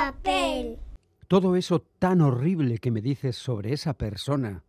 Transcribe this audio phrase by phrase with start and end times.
[0.00, 0.78] papel.
[1.28, 4.64] Todo eso tan horrible que me dices sobre esa persona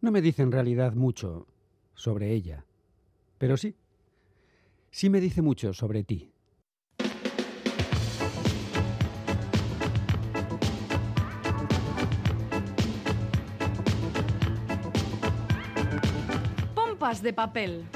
[0.00, 1.46] no me dice en realidad mucho
[1.94, 2.66] sobre ella.
[3.38, 3.74] Pero sí,
[4.90, 6.30] sí me dice mucho sobre ti.
[16.74, 17.86] Pompas de papel.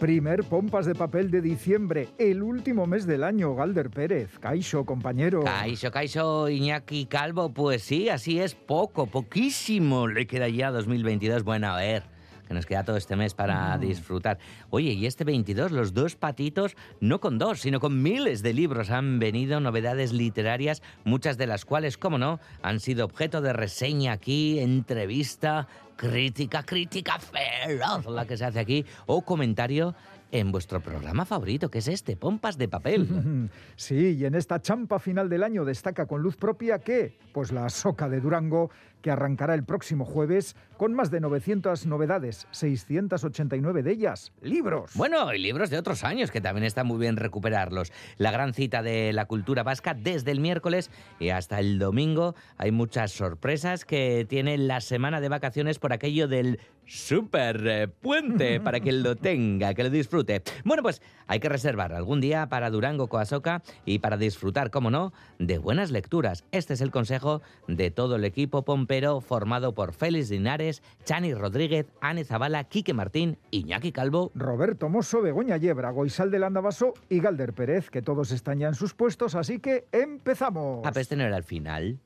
[0.00, 4.38] Primer Pompas de Papel de diciembre, el último mes del año, Galder Pérez.
[4.38, 5.44] Caixo, compañero.
[5.44, 11.44] Caixo, Caixo, Iñaki Calvo, pues sí, así es, poco, poquísimo le queda ya 2022.
[11.44, 12.04] Bueno, a ver,
[12.48, 14.38] que nos queda todo este mes para disfrutar.
[14.70, 18.90] Oye, y este 22, los dos patitos, no con dos, sino con miles de libros
[18.90, 24.12] han venido, novedades literarias, muchas de las cuales, como no, han sido objeto de reseña
[24.12, 25.68] aquí, entrevista,
[26.00, 29.94] crítica, crítica feroz, la que se hace aquí, o comentario
[30.32, 33.50] en vuestro programa favorito, que es este, Pompas de Papel.
[33.76, 37.68] Sí, y en esta champa final del año destaca con luz propia que, pues la
[37.68, 43.92] Soca de Durango, que arrancará el próximo jueves con más de 900 novedades, 689 de
[43.92, 44.92] ellas, libros.
[44.94, 47.92] Bueno, y libros de otros años, que también está muy bien recuperarlos.
[48.16, 52.34] La gran cita de la cultura vasca desde el miércoles y hasta el domingo.
[52.56, 58.60] Hay muchas sorpresas que tiene la semana de vacaciones por aquello del super eh, puente
[58.64, 60.42] para que lo tenga, que lo disfrute.
[60.64, 65.12] Bueno, pues hay que reservar algún día para Durango Coasoca y para disfrutar, como no,
[65.38, 66.44] de buenas lecturas.
[66.50, 71.86] Este es el consejo de todo el equipo pompero formado por Félix Linares, Chani Rodríguez,
[72.00, 74.32] Ane Zabala, Quique Martín, Iñaki Calvo.
[74.34, 78.74] Roberto Mosso, Begoña Yebra, Goisal del Andabaso y Galder Pérez, que todos están ya en
[78.74, 80.84] sus puestos, así que empezamos.
[80.84, 82.00] A este no era el final.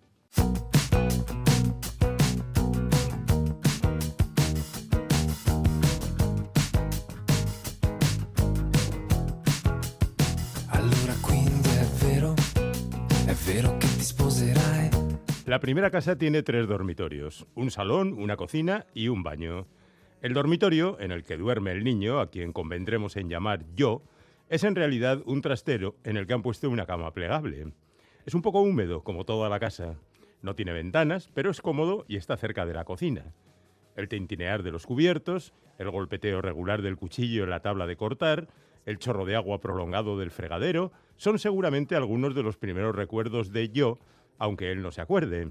[15.47, 19.67] La primera casa tiene tres dormitorios, un salón, una cocina y un baño.
[20.23, 24.01] El dormitorio, en el que duerme el niño, a quien convendremos en llamar yo,
[24.49, 27.75] es en realidad un trastero en el que han puesto una cama plegable.
[28.25, 29.97] Es un poco húmedo, como toda la casa.
[30.41, 33.35] No tiene ventanas, pero es cómodo y está cerca de la cocina.
[33.97, 38.49] El tintinear de los cubiertos, el golpeteo regular del cuchillo en la tabla de cortar,
[38.87, 43.69] el chorro de agua prolongado del fregadero, son seguramente algunos de los primeros recuerdos de
[43.69, 43.99] yo,
[44.39, 45.51] aunque él no se acuerde.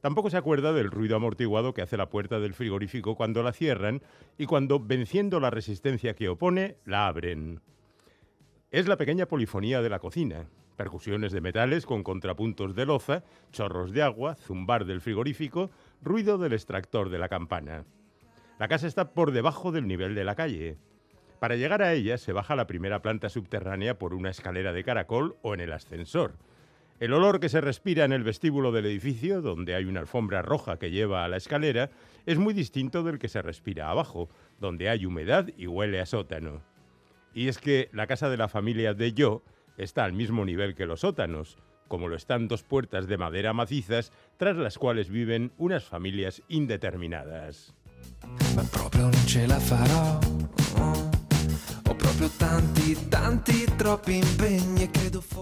[0.00, 4.00] Tampoco se acuerda del ruido amortiguado que hace la puerta del frigorífico cuando la cierran
[4.36, 7.60] y cuando, venciendo la resistencia que opone, la abren.
[8.70, 10.46] Es la pequeña polifonía de la cocina.
[10.76, 16.52] Percusiones de metales con contrapuntos de loza, chorros de agua, zumbar del frigorífico, ruido del
[16.52, 17.84] extractor de la campana.
[18.60, 20.76] La casa está por debajo del nivel de la calle.
[21.40, 25.36] Para llegar a ella se baja la primera planta subterránea por una escalera de caracol
[25.42, 26.34] o en el ascensor.
[27.00, 30.78] El olor que se respira en el vestíbulo del edificio, donde hay una alfombra roja
[30.78, 31.90] que lleva a la escalera,
[32.26, 34.28] es muy distinto del que se respira abajo,
[34.58, 36.60] donde hay humedad y huele a sótano.
[37.34, 39.44] Y es que la casa de la familia de Yo
[39.76, 44.12] está al mismo nivel que los sótanos, como lo están dos puertas de madera macizas
[44.36, 47.74] tras las cuales viven unas familias indeterminadas.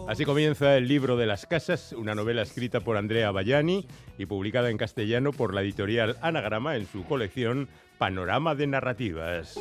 [0.09, 3.87] Así comienza el libro de las casas, una novela escrita por Andrea Bayani
[4.19, 9.59] y publicada en castellano por la editorial Anagrama en su colección Panorama de Narrativas.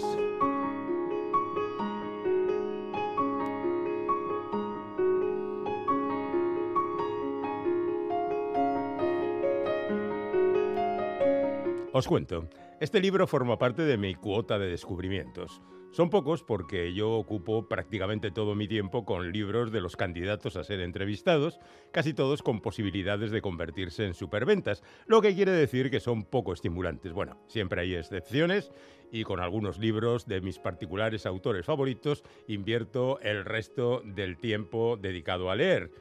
[11.94, 12.50] Os cuento,
[12.82, 15.62] este libro forma parte de mi cuota de descubrimientos.
[15.96, 20.66] Son pocos porque yo ocupo prácticamente todo mi tiempo con libros de los candidatos a
[20.66, 21.58] ser entrevistados,
[21.94, 26.52] casi todos con posibilidades de convertirse en superventas, lo que quiere decir que son poco
[26.52, 27.14] estimulantes.
[27.14, 28.74] Bueno, siempre hay excepciones
[29.10, 35.50] y con algunos libros de mis particulares autores favoritos invierto el resto del tiempo dedicado
[35.50, 35.92] a leer.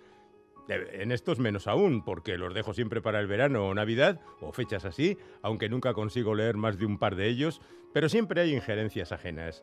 [0.67, 4.87] En estos menos aún, porque los dejo siempre para el verano o Navidad, o fechas
[4.87, 7.61] así, aunque nunca consigo leer más de un par de ellos,
[7.93, 9.62] pero siempre hay injerencias ajenas.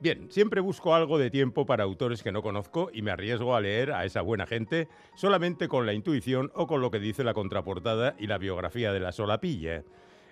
[0.00, 3.60] Bien, siempre busco algo de tiempo para autores que no conozco y me arriesgo a
[3.60, 4.86] leer a esa buena gente
[5.16, 9.00] solamente con la intuición o con lo que dice la contraportada y la biografía de
[9.00, 9.82] la solapilla.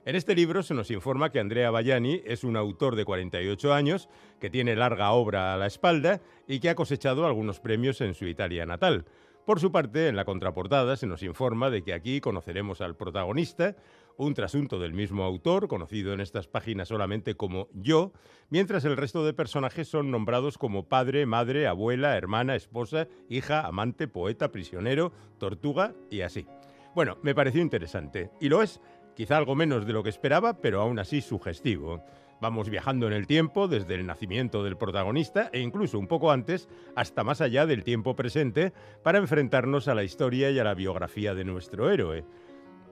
[0.04, 4.08] En este libro se nos informa que Andrea Bayani es un autor de 48 años,
[4.38, 8.26] que tiene larga obra a la espalda y que ha cosechado algunos premios en su
[8.26, 9.04] Italia natal.
[9.46, 13.74] Por su parte, en la contraportada se nos informa de que aquí conoceremos al protagonista,
[14.16, 18.12] un trasunto del mismo autor, conocido en estas páginas solamente como yo,
[18.48, 24.08] mientras el resto de personajes son nombrados como padre, madre, abuela, hermana, esposa, hija, amante,
[24.08, 26.46] poeta, prisionero, tortuga y así.
[26.94, 28.80] Bueno, me pareció interesante, y lo es,
[29.14, 32.02] quizá algo menos de lo que esperaba, pero aún así sugestivo.
[32.40, 36.68] Vamos viajando en el tiempo desde el nacimiento del protagonista e incluso un poco antes
[36.94, 41.34] hasta más allá del tiempo presente para enfrentarnos a la historia y a la biografía
[41.34, 42.26] de nuestro héroe.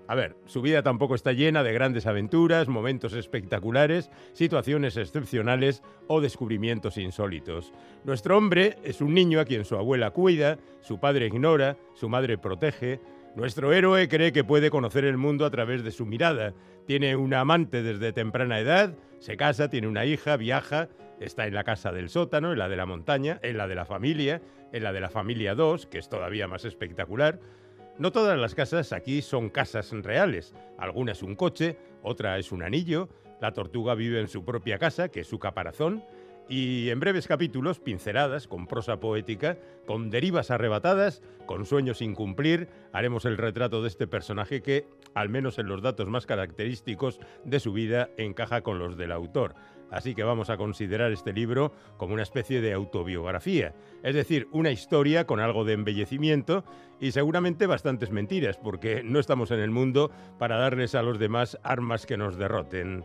[0.06, 6.20] A ver, su vida tampoco está llena de grandes aventuras, momentos espectaculares, situaciones excepcionales o
[6.20, 7.72] descubrimientos insólitos.
[8.04, 12.36] Nuestro hombre es un niño a quien su abuela cuida, su padre ignora, su madre
[12.36, 13.00] protege,
[13.34, 16.54] nuestro héroe cree que puede conocer el mundo a través de su mirada.
[16.86, 21.64] Tiene una amante desde temprana edad, se casa, tiene una hija, viaja, está en la
[21.64, 24.40] casa del sótano, en la de la montaña, en la de la familia,
[24.72, 27.40] en la de la familia 2, que es todavía más espectacular.
[27.98, 30.52] No todas las casas aquí son casas reales.
[30.78, 33.08] Alguna es un coche, otra es un anillo.
[33.40, 36.02] La tortuga vive en su propia casa, que es su caparazón
[36.48, 39.56] y en breves capítulos, pinceladas, con prosa poética,
[39.86, 45.28] con derivas arrebatadas, con sueños sin cumplir, haremos el retrato de este personaje que, al
[45.28, 49.54] menos en los datos más característicos de su vida, encaja con los del autor.
[49.90, 54.70] Así que vamos a considerar este libro como una especie de autobiografía, es decir, una
[54.70, 56.64] historia con algo de embellecimiento
[57.00, 61.58] y seguramente bastantes mentiras, porque no estamos en el mundo para darles a los demás
[61.62, 63.04] armas que nos derroten.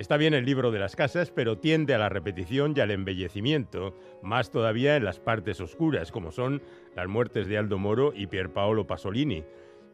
[0.00, 3.94] Está bien el libro de las casas, pero tiende a la repetición y al embellecimiento,
[4.22, 6.62] más todavía en las partes oscuras, como son
[6.96, 9.44] las muertes de Aldo Moro y Pierpaolo Pasolini.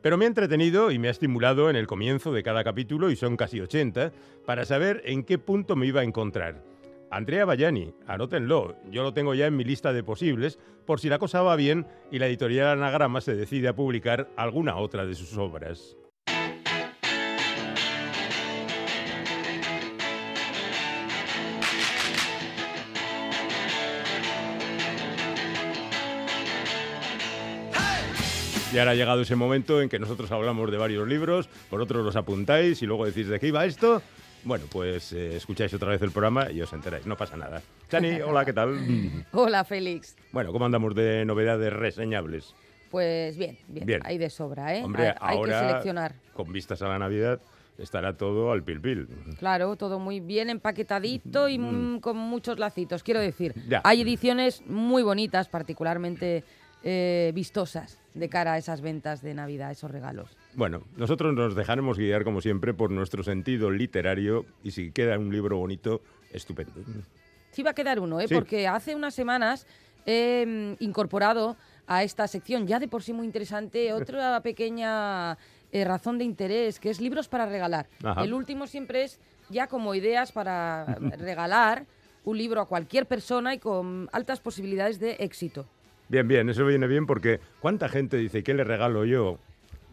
[0.07, 3.17] Pero me ha entretenido y me ha estimulado en el comienzo de cada capítulo, y
[3.17, 4.13] son casi 80,
[4.47, 6.63] para saber en qué punto me iba a encontrar.
[7.11, 11.19] Andrea Bayani, anótenlo, yo lo tengo ya en mi lista de posibles, por si la
[11.19, 15.37] cosa va bien y la editorial Anagrama se decide a publicar alguna otra de sus
[15.39, 15.97] obras.
[28.77, 32.05] Y ahora ha llegado ese momento en que nosotros hablamos de varios libros, por otros
[32.05, 34.03] los apuntáis y luego decís de qué iba esto.
[34.45, 37.63] Bueno, pues eh, escucháis otra vez el programa y os enteráis, no pasa nada.
[37.89, 38.79] Chani, hola, ¿qué tal?
[39.33, 40.15] Hola, Félix.
[40.31, 42.55] Bueno, ¿cómo andamos de novedades reseñables?
[42.91, 44.01] Pues bien, bien, Bien.
[44.05, 44.85] hay de sobra, ¿eh?
[44.85, 46.15] Hombre, hay, hay ahora, que seleccionar.
[46.35, 47.41] con vistas a la Navidad,
[47.79, 49.09] estará todo al pil pil.
[49.39, 53.03] Claro, todo muy bien empaquetadito y mm, con muchos lacitos.
[53.03, 53.81] Quiero decir, Ya.
[53.85, 56.45] hay ediciones muy bonitas, particularmente
[56.83, 60.37] eh, vistosas de cara a esas ventas de Navidad, esos regalos.
[60.55, 65.31] Bueno, nosotros nos dejaremos guiar como siempre por nuestro sentido literario y si queda un
[65.31, 66.01] libro bonito,
[66.33, 66.73] estupendo.
[67.51, 68.29] Sí va a quedar uno, ¿eh?
[68.29, 68.35] Sí.
[68.35, 69.67] porque hace unas semanas
[70.07, 71.57] he mm, incorporado
[71.87, 75.37] a esta sección, ya de por sí muy interesante, otra pequeña
[75.73, 77.89] eh, razón de interés, que es libros para regalar.
[78.03, 78.23] Ajá.
[78.23, 79.21] El último siempre es
[79.51, 80.85] ya como ideas para
[81.19, 81.87] regalar
[82.25, 85.67] un libro a cualquier persona y con altas posibilidades de éxito.
[86.09, 89.39] Bien, bien, eso viene bien porque ¿cuánta gente dice qué le regalo yo?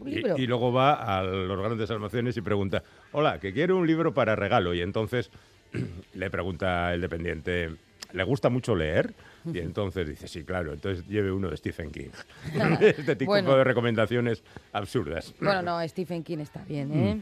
[0.00, 0.36] Un Y- libro.
[0.38, 2.82] Y, luego va a los grandes almacenes y pregunta,
[3.12, 4.74] hola, que quiero un libro para regalo.
[4.74, 5.30] Y entonces
[6.14, 7.74] le pregunta el dependiente,
[8.12, 9.14] ¿le gusta mucho leer?
[9.52, 12.08] Y entonces dice, sí, claro, entonces lleve uno de Stephen King.
[12.80, 13.56] este tipo Bueno.
[13.56, 14.42] de recomendaciones
[14.72, 15.34] absurdas.
[15.40, 17.20] Bueno, no, Stephen King está bien, ¿eh?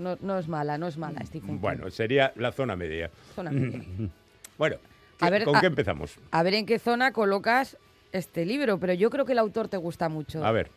[0.00, 1.56] No, no es mala, no es mala Stephen King.
[1.58, 1.60] Mm.
[1.60, 3.10] Bueno, sería la zona media.
[3.34, 3.82] Zona media.
[4.58, 4.76] Bueno,
[5.20, 6.16] A ¿qué- ver, ¿con a- qué empezamos?
[6.30, 7.76] A ver en qué zona colocas
[8.14, 10.44] este libro, pero yo creo que el autor te gusta mucho.
[10.44, 10.70] A ver.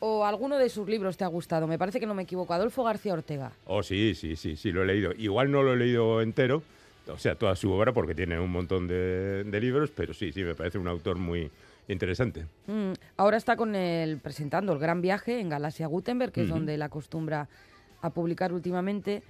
[0.00, 2.52] O alguno de sus libros te ha gustado, me parece que no me equivoco.
[2.52, 3.52] Adolfo García Ortega.
[3.66, 5.12] Oh, sí, sí, sí, sí, lo he leído.
[5.16, 6.62] Igual no lo he leído entero,
[7.06, 10.42] o sea, toda su obra, porque tiene un montón de, de libros, pero sí, sí,
[10.42, 11.50] me parece un autor muy
[11.86, 12.46] interesante.
[12.66, 16.76] Mm, ahora está con el presentando el Gran Viaje en Galaxia Gutenberg, que es donde
[16.76, 17.48] la acostumbra
[18.00, 19.22] a publicar últimamente.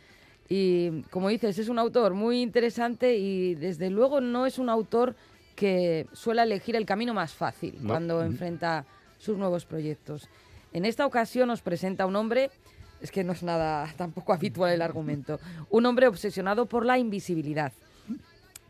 [0.49, 5.15] Y como dices, es un autor muy interesante y desde luego no es un autor
[5.61, 7.91] que suele elegir el camino más fácil No.
[7.91, 8.87] cuando enfrenta
[9.19, 10.27] sus nuevos proyectos.
[10.73, 12.51] En esta ocasión nos presenta un hombre,
[13.03, 15.39] es que no es nada tampoco habitual el argumento,
[15.69, 17.75] un hombre obsesionado por la invisibilidad.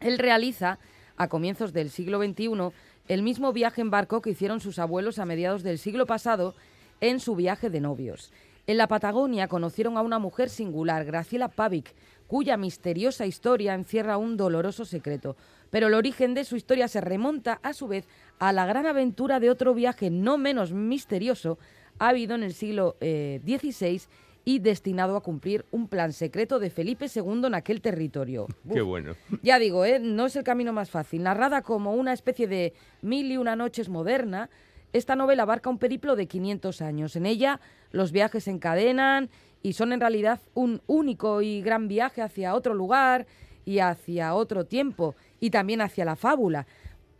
[0.01, 0.81] Él realiza,
[1.17, 2.73] a comienzos del siglo XXI,
[3.07, 6.57] el mismo viaje en barco que hicieron sus abuelos a mediados del siglo pasado
[7.01, 8.33] en su viaje de novios.
[8.67, 11.95] En la Patagonia conocieron a una mujer singular, Graciela Pavic,
[12.27, 15.37] cuya misteriosa historia encierra un doloroso secreto.
[15.71, 18.07] Pero el origen de su historia se remonta, a su vez,
[18.39, 21.59] a la gran aventura de otro viaje no menos misterioso
[21.99, 24.03] habido en el siglo eh, XVI
[24.45, 28.47] y destinado a cumplir un plan secreto de Felipe II en aquel territorio.
[28.73, 29.15] Qué bueno.
[29.43, 30.01] Ya digo, ¿eh?
[30.01, 31.23] no es el camino más fácil.
[31.23, 32.73] Narrada como una especie de
[33.03, 34.51] mil y una noches moderna,
[34.93, 37.17] esta novela abarca un periplo de 500 años.
[37.17, 37.61] En ella
[37.93, 39.31] los viajes se encadenan
[39.63, 43.27] y son en realidad un único y gran viaje hacia otro lugar
[43.71, 46.67] y hacia otro tiempo y también hacia la fábula.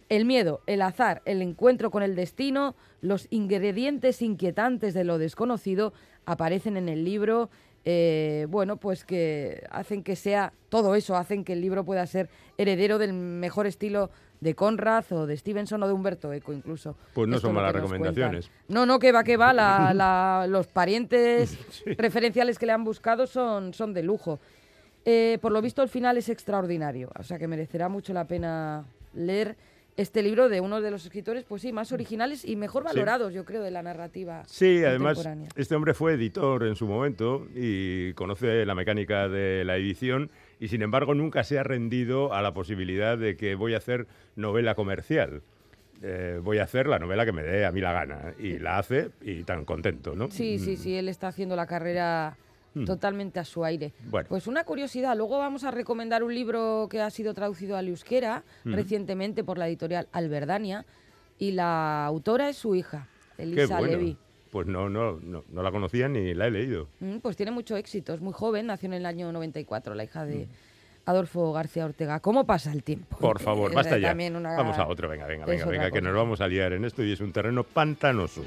[0.09, 5.93] El miedo, el azar, el encuentro con el destino, los ingredientes inquietantes de lo desconocido
[6.27, 7.49] aparecen en el libro
[7.87, 12.29] eh, bueno, pues que hacen que sea todo eso, hacen que el libro pueda ser
[12.59, 16.97] heredero del mejor estilo de Conrad o de Stevenson o de Humberto Eco incluso.
[17.15, 18.49] Pues no Esto son malas recomendaciones.
[18.49, 18.75] cuentan.
[18.75, 19.53] No, no, que va, que va.
[19.61, 21.57] la- la- los parientes
[21.97, 24.41] referenciales que le han buscado son, son de lujo.
[25.05, 28.85] Eh, por lo visto, el final es extraordinario, o sea que merecerá mucho la pena
[29.15, 29.57] leer
[29.97, 32.89] este libro de uno de los escritores, pues sí, más originales y mejor Sí.
[32.95, 35.27] valorados, yo creo, de la narrativa Sí, además,
[35.57, 40.69] este hombre fue editor en su momento y conoce la mecánica de la edición y,
[40.69, 44.75] sin embargo, nunca se ha rendido a la posibilidad de que voy a hacer novela
[44.75, 45.43] comercial.
[46.03, 48.79] Eh, voy a hacer la novela que me dé a mí la gana y la
[48.79, 50.31] hace y tan contento, ¿no?
[50.31, 52.39] Sí, sí, Mm, sí, él está haciendo la carrera
[52.75, 52.85] Mm.
[52.85, 53.93] totalmente a su aire.
[54.09, 54.29] Bueno.
[54.29, 58.45] Pues una curiosidad, luego vamos a recomendar un libro que ha sido traducido al euskera
[58.65, 58.75] Mm.
[58.75, 60.85] recientemente por la editorial Alberdania
[61.39, 63.09] y la autora es su hija,
[63.39, 63.97] Elisa bueno.
[63.97, 64.17] Levi.
[64.53, 66.89] Pues no, no, no, no la conocía ni la he leído.
[67.01, 70.25] Mm, Pues tiene mucho éxito, es muy joven, nació en el año 94, la hija
[70.25, 70.49] de
[71.07, 72.21] Adolfo García Ortega.
[72.21, 73.17] ¿Cómo pasa el tiempo?
[73.17, 74.13] Por favor, basta ya.
[74.13, 77.03] una- Vamos a otro, venga, venga, venga, venga, que nos vamos a liar en esto
[77.03, 78.43] y es un terreno pantanoso.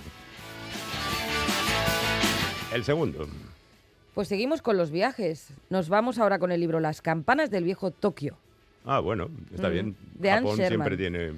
[2.74, 3.28] El segundo.
[4.14, 5.50] Pues seguimos con los viajes.
[5.70, 8.38] Nos vamos ahora con el libro Las campanas del viejo Tokio.
[8.86, 9.96] Ah, bueno, está Mm, bien.
[10.16, 10.68] de Japón Sherman.
[10.68, 11.34] siempre tiene...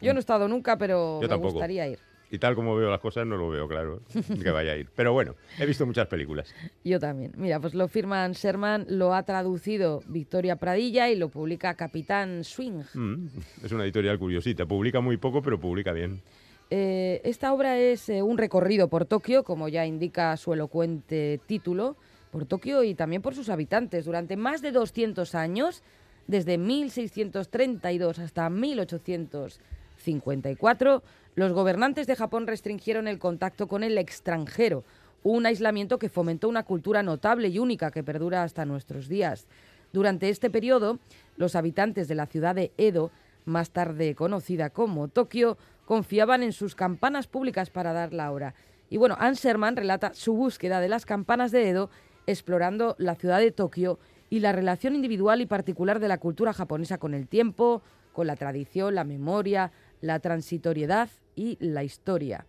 [0.00, 1.52] Yo no he estado nunca, pero Yo me tampoco.
[1.54, 1.98] gustaría ir.
[2.32, 4.02] Y tal como veo las cosas, no lo veo claro
[4.40, 4.88] que vaya a ir.
[4.94, 6.54] Pero bueno, he visto muchas películas.
[6.84, 7.32] Yo también.
[7.36, 12.84] Mira, pues lo firman Sherman, lo ha traducido Victoria Pradilla y lo publica Capitán Swing.
[12.94, 13.26] Mm,
[13.64, 14.64] es una editorial curiosita.
[14.64, 16.22] Publica muy poco, pero publica bien.
[16.70, 21.96] Eh, esta obra es eh, un recorrido por Tokio, como ya indica su elocuente título,
[22.30, 24.04] por Tokio y también por sus habitantes.
[24.04, 25.82] Durante más de 200 años,
[26.28, 31.02] desde 1632 hasta 1854,
[31.34, 34.84] los gobernantes de Japón restringieron el contacto con el extranjero,
[35.24, 39.48] un aislamiento que fomentó una cultura notable y única que perdura hasta nuestros días.
[39.92, 41.00] Durante este periodo,
[41.36, 43.10] los habitantes de la ciudad de Edo,
[43.44, 48.54] más tarde conocida como Tokio, confiaban en sus campanas públicas para dar la hora.
[48.88, 51.90] Y bueno, Anne Sherman relata su búsqueda de las campanas de Edo,
[52.26, 56.98] explorando la ciudad de Tokio y la relación individual y particular de la cultura japonesa
[56.98, 57.82] con el tiempo,
[58.12, 62.46] con la tradición, la memoria, la transitoriedad y la historia.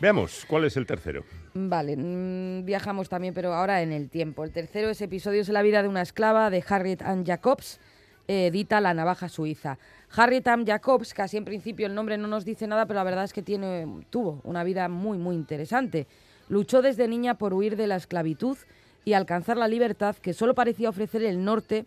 [0.00, 1.24] Veamos, ¿cuál es el tercero?
[1.52, 4.44] Vale, mm, viajamos también, pero ahora en el tiempo.
[4.44, 7.80] El tercero es Episodios de la vida de una esclava de Harriet Ann Jacobs,
[8.28, 9.76] edita La navaja suiza.
[10.14, 13.24] Harriet Ann Jacobs, casi en principio el nombre no nos dice nada, pero la verdad
[13.24, 16.06] es que tiene, tuvo una vida muy, muy interesante.
[16.48, 18.56] Luchó desde niña por huir de la esclavitud
[19.04, 21.84] y alcanzar la libertad que solo parecía ofrecer el norte,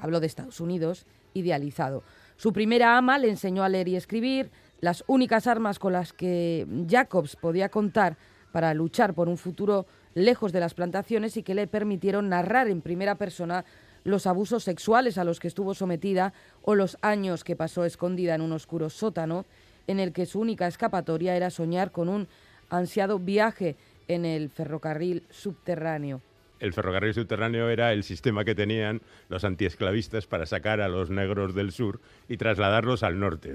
[0.00, 2.02] hablo de Estados Unidos, idealizado.
[2.36, 4.50] Su primera ama le enseñó a leer y escribir,
[4.80, 8.16] las únicas armas con las que Jacobs podía contar
[8.56, 9.84] para luchar por un futuro
[10.14, 13.66] lejos de las plantaciones y que le permitieron narrar en primera persona
[14.02, 16.32] los abusos sexuales a los que estuvo sometida
[16.62, 19.44] o los años que pasó escondida en un oscuro sótano
[19.86, 22.28] en el que su única escapatoria era soñar con un
[22.70, 23.76] ansiado viaje
[24.08, 26.22] en el ferrocarril subterráneo.
[26.58, 31.54] El ferrocarril subterráneo era el sistema que tenían los antiesclavistas para sacar a los negros
[31.54, 33.52] del sur y trasladarlos al norte.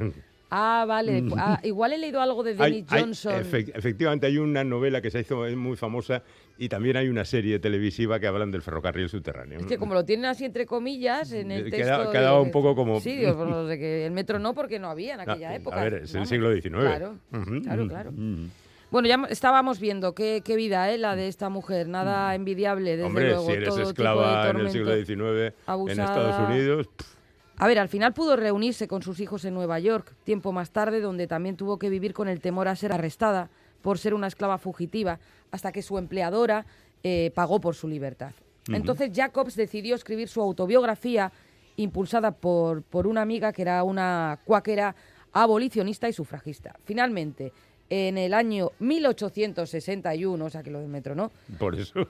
[0.54, 1.24] Ah, vale.
[1.38, 3.34] Ah, igual he leído algo de Dennis Hay- hay- Johnson.
[3.42, 6.24] efec- efectivamente, hay una novela que se hizo muy famosa
[6.58, 9.60] y también hay una serie televisiva que hablan del ferrocarril subterráneo.
[9.60, 11.78] Es que como lo tienen así entre comillas en el Eh, texto...
[11.88, 14.40] queda- digo quedaba un que- poco como- Sí, digo, pues, no sé, que el metro
[14.40, 15.82] no, porque no había en No, aquella a época.
[15.84, 16.82] ver, es el siglo XIX.
[16.86, 18.10] Claro, Ujú, claro, ujú, claro.
[18.12, 18.48] ujú.
[18.92, 20.98] Bueno, ya estábamos viendo qué, qué vida, ¿eh?
[20.98, 21.88] La de esta mujer.
[21.88, 23.06] Nada envidiable, desde.
[23.06, 23.46] Hombre, luego.
[23.46, 24.72] si eres todo de esclava en el tormento.
[24.74, 26.04] siglo XIX en abusada.
[26.04, 27.16] Estados Unidos, pff,
[27.62, 31.00] A ver, al final pudo reunirse con sus hijos en Nueva York, tiempo más tarde,
[31.00, 33.52] donde también tuvo que vivir con el temor a ser arrestada
[33.84, 35.20] por ser una esclava fugitiva,
[35.52, 36.66] hasta que su empleadora
[37.04, 38.32] eh, pagó por su libertad.
[38.70, 41.32] Entonces Jacobs decidió escribir su autobiografía,
[41.76, 44.96] impulsada por, por una amiga que era una cuáquera
[45.32, 46.76] abolicionista y sufragista.
[46.84, 47.54] Finalmente,
[47.92, 51.32] en el año 1861, o sea que lo del metro, ¿no?
[51.60, 52.08] por eso.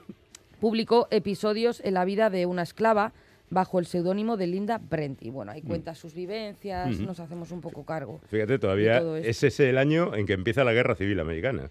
[0.60, 3.12] publicó episodios en la vida de una esclava
[3.52, 5.22] bajo el seudónimo de Linda Brent.
[5.22, 5.66] Y bueno, ahí Mm.
[5.68, 8.20] cuenta sus vivencias, nos hacemos un poco cargo.
[8.28, 11.70] Fíjate, todavía es ese el año en que empieza la Guerra Civil Americana.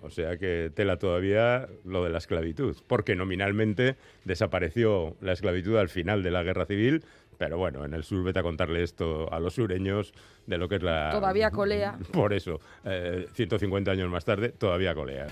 [0.00, 5.88] O sea que tela todavía lo de la esclavitud, porque nominalmente desapareció la esclavitud al
[5.88, 7.02] final de la Guerra Civil,
[7.36, 10.12] Pero bueno, en el sur vete a contarle esto a los sureños
[10.48, 11.10] de lo que es la...
[11.12, 11.96] Todavía colea.
[12.12, 15.28] Por eso, eh, 150 años más tarde, todavía colea.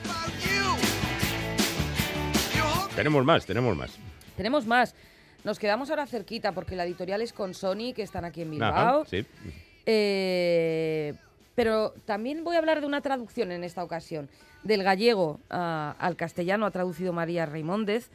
[2.95, 3.99] Tenemos más, tenemos más.
[4.37, 4.95] Tenemos más.
[5.47, 8.81] Nos quedamos ahora cerquita porque la editorial es con Sony, que están aquí en Ajá,
[8.91, 9.05] Bilbao.
[9.05, 9.25] sí.
[9.87, 11.15] Eh,
[11.55, 14.29] pero también voy a hablar de una traducción en esta ocasión.
[14.65, 18.11] Del gallego ah, al castellano ha traducido María Raimóndez.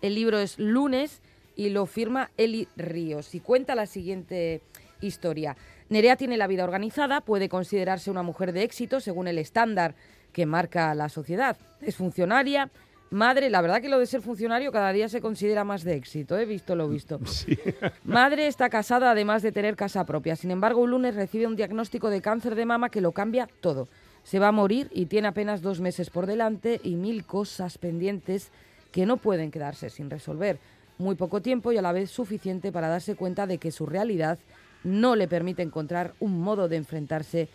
[0.00, 1.20] El libro es Lunes
[1.54, 4.60] y lo firma Eli Ríos y cuenta la siguiente
[5.00, 5.56] historia.
[5.88, 9.94] Nerea tiene la vida organizada, puede considerarse una mujer de éxito según el estándar
[10.32, 11.56] que marca la sociedad.
[11.80, 12.72] Es funcionaria,
[13.12, 16.36] madre, la verdad que lo de ser funcionario cada día se considera más de éxito,
[16.38, 17.20] he visto lo visto.
[18.04, 20.34] Madre está casada además de tener casa propia.
[20.34, 23.88] Sin embargo, un lunes recibe un diagnóstico de cáncer de mama que lo cambia todo.
[24.24, 28.50] Se va a morir y tiene apenas dos meses por delante y mil cosas pendientes
[28.90, 30.58] que no pueden quedarse sin resolver.
[30.98, 34.38] Muy poco tiempo y a la vez suficiente para darse cuenta de que su realidad
[34.84, 37.48] no le permite encontrar un modo de enfrentarse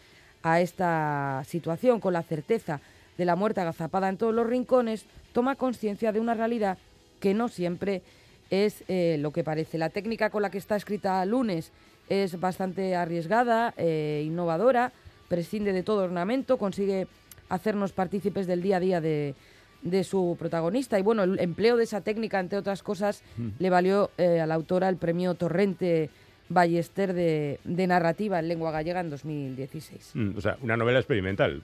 [0.44, 2.80] a esta situación con la certeza
[3.18, 5.06] de la muerte agazapada en todos los rincones,
[5.38, 6.80] toma conciencia de una realidad
[7.20, 8.02] que no siempre
[8.50, 9.78] es eh, lo que parece.
[9.78, 11.72] La técnica con la que está escrita Lunes
[12.10, 14.92] es bastante arriesgada, eh, innovadora,
[15.28, 17.06] prescinde de todo ornamento, consigue
[17.50, 19.36] hacernos partícipes del día a día de,
[19.84, 20.98] de su protagonista.
[20.98, 23.22] Y bueno, el empleo de esa técnica, entre otras cosas,
[23.60, 26.10] le valió eh, a la autora el premio Torrente
[26.50, 30.14] Ballester de, de narrativa en lengua gallega en 2016.
[30.16, 31.62] Mm, o sea, una novela experimental.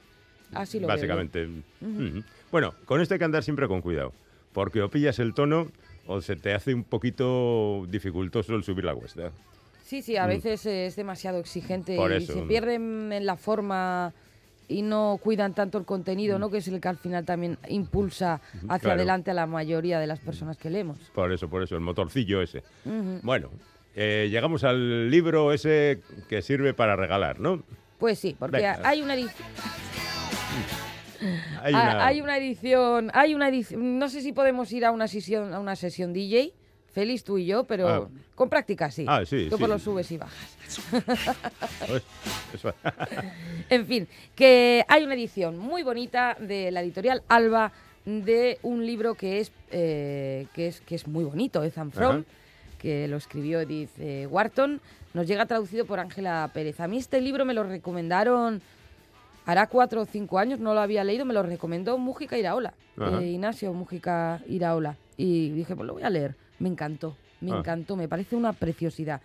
[0.56, 0.96] Así lo veo.
[0.96, 1.48] Básicamente.
[1.82, 2.24] Ujú.
[2.52, 4.14] Bueno, con esto hay que andar siempre con cuidado.
[4.54, 5.68] Porque o pillas el tono
[6.06, 9.32] o se te hace un poquito dificultoso el subir la cuesta.
[9.84, 11.98] Sí, sí, a veces eh, es demasiado exigente Mm.
[11.98, 12.34] Por y eso.
[12.34, 14.14] se pierden en la forma
[14.70, 16.50] y no cuidan tanto el contenido, ¿no?
[16.50, 18.80] Que es el que al final también impulsa hacia Mm.
[18.80, 18.92] Claro.
[18.96, 20.98] adelante a la mayoría de las personas que leemos.
[21.14, 22.64] Por eso, por eso, el motorcillo ese.
[23.24, 23.50] Bueno,
[23.96, 27.62] eh, llegamos al libro ese que sirve para regalar, ¿no?
[28.00, 28.80] Pues sí, porque Venga.
[28.84, 29.48] hay una edición.
[31.62, 34.92] Hay Ah, una- Hay una edición, hay una edición, no sé si podemos ir a
[34.92, 36.54] una sesión, a una sesión DJ,
[36.92, 38.08] Feliz tú y yo, pero Ah.
[38.36, 39.06] con práctica sí.
[39.08, 39.62] Ah, sí, Tú sí.
[39.62, 40.58] por los subes y bajas.
[43.70, 47.72] En fin, que hay una edición muy bonita de la editorial Alba
[48.06, 52.24] de un libro que es, eh, que es, que es muy bonito, Ethan From, Ajá.
[52.80, 54.82] que lo escribió Edith eh, Wharton.
[55.14, 56.80] Nos llega traducido por Ángela Pérez.
[56.80, 58.62] A mí este libro me lo recomendaron
[59.46, 63.26] hará cuatro o cinco años, no lo había leído, me lo recomendó Mújica Iraola, eh,
[63.26, 64.98] Ignacio Mújica Iraola.
[65.18, 66.36] Y dije, pues lo voy a leer.
[66.60, 67.58] Me encantó, me Ah.
[67.60, 69.22] encantó, me parece una preciosidad.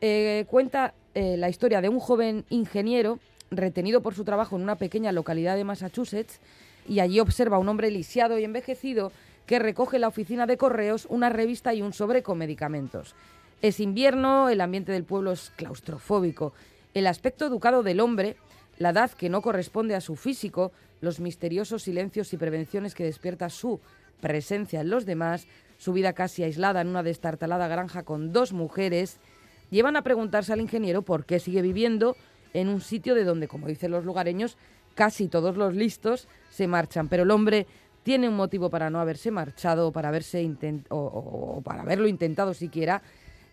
[0.00, 3.18] Eh, cuenta eh, la historia de un joven ingeniero
[3.50, 6.40] retenido por su trabajo en una pequeña localidad de Massachusetts
[6.86, 9.12] y allí observa a un hombre lisiado y envejecido
[9.46, 13.14] que recoge en la oficina de correos una revista y un sobre con medicamentos.
[13.62, 16.52] Es invierno, el ambiente del pueblo es claustrofóbico.
[16.92, 18.36] El aspecto educado del hombre,
[18.78, 23.48] la edad que no corresponde a su físico, los misteriosos silencios y prevenciones que despierta
[23.50, 23.80] su
[24.20, 25.46] presencia en los demás,
[25.78, 29.18] su vida casi aislada en una destartalada granja con dos mujeres,
[29.70, 32.16] llevan a preguntarse al ingeniero por qué sigue viviendo
[32.54, 34.56] en un sitio de donde, como dicen los lugareños,
[34.94, 37.08] casi todos los listos se marchan.
[37.08, 37.66] Pero el hombre
[38.02, 40.48] tiene un motivo para no haberse marchado, para haberse
[40.88, 43.02] o, o- para haberlo intentado siquiera,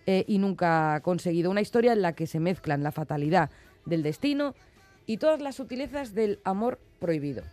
[0.06, 1.50] eh, y nunca conseguido.
[1.52, 3.50] Una historia en la que se mezclan la fatalidad
[3.86, 4.54] del destino
[5.06, 7.44] y todas las sutilezas del amor prohibido.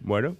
[0.00, 0.36] bueno,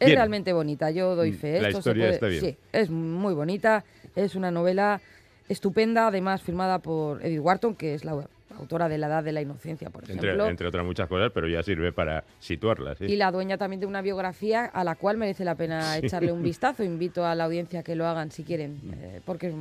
[0.00, 0.18] Es Bien.
[0.18, 1.60] realmente bonita, yo doy Mm, fe.
[1.60, 2.40] la Esto se historia puede- está bien.
[2.40, 3.84] Sí, es muy bonita,
[4.16, 5.00] es una novela
[5.48, 8.26] estupenda, además firmada por Edith Wharton, que es la
[8.58, 10.46] autora de La Edad de la Inocencia, por ejemplo.
[10.48, 13.04] entre otras muchas cosas, pero ya sirve para situarla, sí.
[13.04, 16.42] Y la dueña también de una biografía a la cual merece la pena echarle un
[16.58, 16.82] vistazo.
[16.82, 19.54] Invito a la audiencia a que lo hagan si quieren, eh, porque es,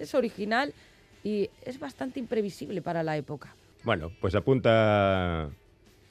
[0.00, 0.74] es original
[1.22, 3.54] y es bastante imprevisible para la época.
[3.82, 5.50] Bueno, pues apunta,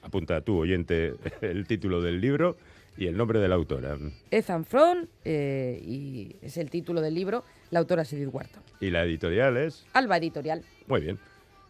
[0.02, 2.56] apunta tú, oyente, el título del libro
[2.96, 3.96] y el nombre de la autora.
[4.30, 8.62] Ethan Front, eh, y es el título del libro, la autora es Edith Wharton.
[8.80, 9.86] Y la editorial es...
[9.92, 10.62] Alba Editorial.
[10.86, 11.18] Muy bien.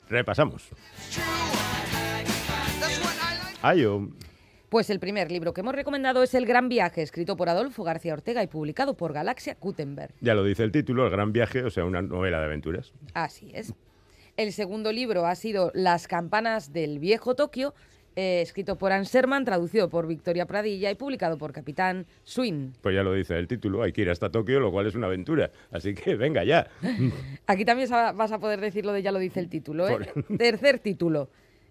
[0.08, 0.70] Repasamos.
[3.62, 4.08] Ayo.
[4.70, 8.14] Pues el primer libro que hemos recomendado es El Gran Viaje, escrito por Adolfo García
[8.14, 10.14] Ortega y publicado por Galaxia Gutenberg.
[10.20, 12.92] Ya lo dice el título, El Gran Viaje, o sea, una novela de aventuras.
[13.12, 13.74] Así es.
[14.40, 17.74] El segundo libro ha sido Las campanas del viejo Tokio,
[18.16, 22.72] eh, escrito por Anne Sherman, traducido por Victoria Pradilla y publicado por Capitán Swin.
[22.80, 25.08] Pues ya lo dice el título, hay que ir hasta Tokio, lo cual es una
[25.08, 25.50] aventura.
[25.70, 26.68] Así que venga ya.
[27.46, 29.86] Aquí también vas a poder decir lo de ya lo dice el título.
[29.86, 30.10] ¿eh?
[30.38, 31.28] Tercer título.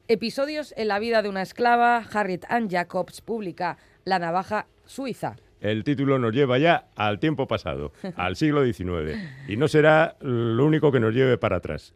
[0.08, 5.38] Episodios en la vida de una esclava, Harriet Ann Jacobs publica La navaja suiza.
[5.60, 10.64] El título nos lleva ya al tiempo pasado, al siglo XIX, y no será lo
[10.68, 11.96] único que nos lleve para atrás.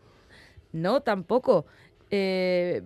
[0.74, 1.66] No, tampoco.
[2.12, 2.82] Eh,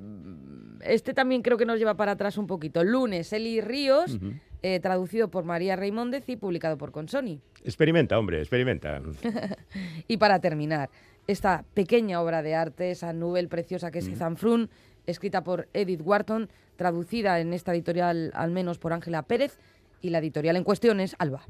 [0.86, 2.84] este también creo que nos lleva para atrás un poquito.
[2.84, 4.20] Lunes, Eli Ríos,
[4.62, 7.42] eh, traducido por María Reimóndez y publicado por Consoni.
[7.64, 9.02] Experimenta, hombre, experimenta.
[10.08, 10.90] Y para terminar,
[11.28, 14.70] esta pequeña obra de arte, esa novela preciosa que es Zanfrún,
[15.06, 19.58] escrita por Edith Wharton, traducida en esta editorial al menos por Ángela Pérez,
[20.02, 21.42] y la editorial en cuestión es Alba.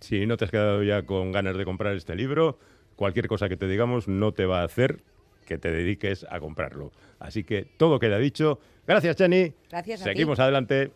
[0.00, 2.58] Si no te has quedado ya con ganas de comprar este libro,
[2.96, 5.02] cualquier cosa que te digamos no te va a hacer
[5.48, 6.92] que te dediques a comprarlo.
[7.18, 8.60] Así que todo queda dicho.
[8.86, 9.54] Gracias, Jenny.
[9.70, 10.10] Gracias a ti.
[10.10, 10.92] Seguimos adelante.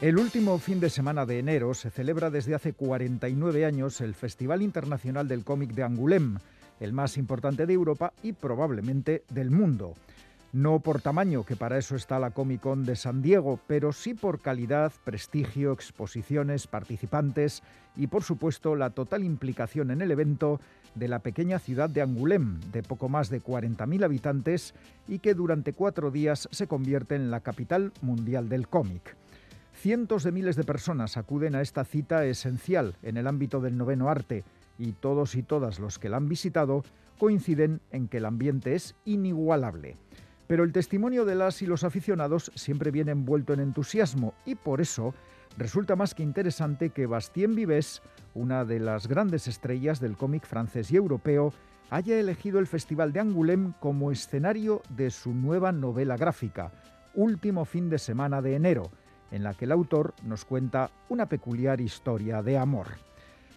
[0.00, 4.62] El último fin de semana de enero se celebra desde hace 49 años el Festival
[4.62, 6.40] Internacional del Cómic de Angoulême,
[6.80, 9.92] el más importante de Europa y probablemente del mundo.
[10.52, 14.14] No por tamaño, que para eso está la Comic Con de San Diego, pero sí
[14.14, 17.62] por calidad, prestigio, exposiciones, participantes
[17.94, 20.60] y por supuesto la total implicación en el evento
[20.96, 24.74] de la pequeña ciudad de Angoulême, de poco más de 40.000 habitantes
[25.06, 29.16] y que durante cuatro días se convierte en la capital mundial del cómic.
[29.72, 34.08] Cientos de miles de personas acuden a esta cita esencial en el ámbito del noveno
[34.08, 34.42] arte
[34.78, 36.82] y todos y todas los que la han visitado
[37.20, 39.96] coinciden en que el ambiente es inigualable.
[40.50, 44.80] Pero el testimonio de las y los aficionados siempre viene envuelto en entusiasmo y por
[44.80, 45.14] eso
[45.56, 48.02] resulta más que interesante que Bastien Vives,
[48.34, 51.52] una de las grandes estrellas del cómic francés y europeo,
[51.88, 56.72] haya elegido el Festival de Angoulême como escenario de su nueva novela gráfica,
[57.14, 58.90] Último fin de semana de enero,
[59.30, 62.88] en la que el autor nos cuenta una peculiar historia de amor.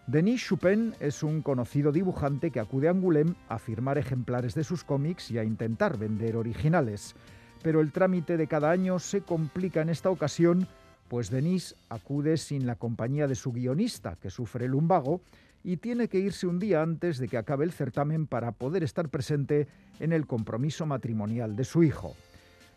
[0.05, 4.83] Denis Chupin es un conocido dibujante que acude a Angoulême a firmar ejemplares de sus
[4.83, 7.15] cómics y a intentar vender originales.
[7.63, 10.67] Pero el trámite de cada año se complica en esta ocasión,
[11.07, 15.21] pues Denis acude sin la compañía de su guionista, que sufre lumbago,
[15.63, 19.07] y tiene que irse un día antes de que acabe el certamen para poder estar
[19.07, 19.69] presente
[20.01, 22.13] en el compromiso matrimonial de su hijo.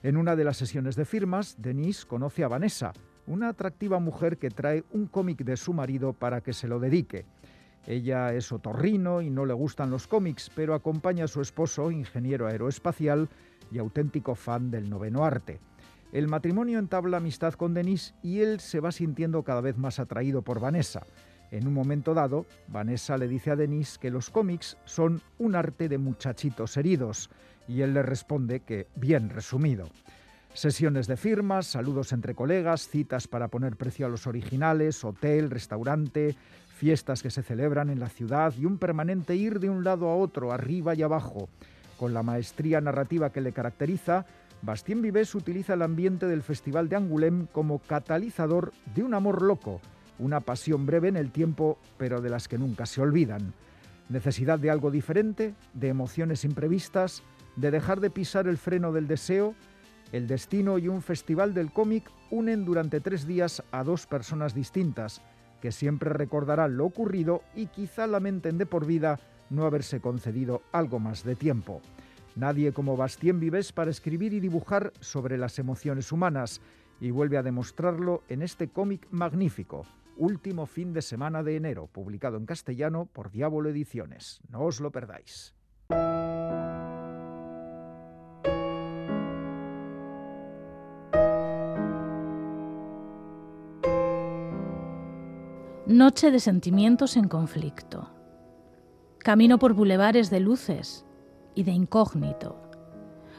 [0.04, 2.92] En una de las sesiones de firmas, Denise conoce a Vanessa,
[3.26, 7.26] una atractiva mujer que trae un cómic de su marido para que se lo dedique.
[7.86, 12.46] Ella es otorrino y no le gustan los cómics, pero acompaña a su esposo, ingeniero
[12.46, 13.28] aeroespacial
[13.70, 15.60] y auténtico fan del noveno arte.
[16.12, 20.42] El matrimonio entabla amistad con Denise y él se va sintiendo cada vez más atraído
[20.42, 21.04] por Vanessa.
[21.50, 25.88] En un momento dado, Vanessa le dice a Denise que los cómics son un arte
[25.88, 27.30] de muchachitos heridos
[27.68, 29.88] y él le responde que bien resumido.
[30.56, 36.34] Sesiones de firmas, saludos entre colegas, citas para poner precio a los originales, hotel, restaurante,
[36.68, 40.16] fiestas que se celebran en la ciudad y un permanente ir de un lado a
[40.16, 41.50] otro, arriba y abajo.
[41.98, 44.24] Con la maestría narrativa que le caracteriza,
[44.62, 49.82] Bastien Vives utiliza el ambiente del Festival de Angoulême como catalizador de un amor loco,
[50.18, 53.52] una pasión breve en el tiempo, pero de las que nunca se olvidan.
[54.08, 57.22] Necesidad de algo diferente, de emociones imprevistas,
[57.56, 59.54] de dejar de pisar el freno del deseo,
[60.12, 65.22] el destino y un festival del cómic unen durante tres días a dos personas distintas,
[65.60, 69.18] que siempre recordarán lo ocurrido y quizá lamenten de por vida
[69.50, 71.80] no haberse concedido algo más de tiempo.
[72.34, 76.60] Nadie como Bastien Vives para escribir y dibujar sobre las emociones humanas,
[77.00, 79.84] y vuelve a demostrarlo en este cómic magnífico,
[80.16, 84.40] Último fin de semana de enero, publicado en castellano por Diablo Ediciones.
[84.48, 85.54] No os lo perdáis.
[95.96, 98.10] Noche de sentimientos en conflicto.
[99.16, 101.06] Camino por bulevares de luces
[101.54, 102.60] y de incógnito.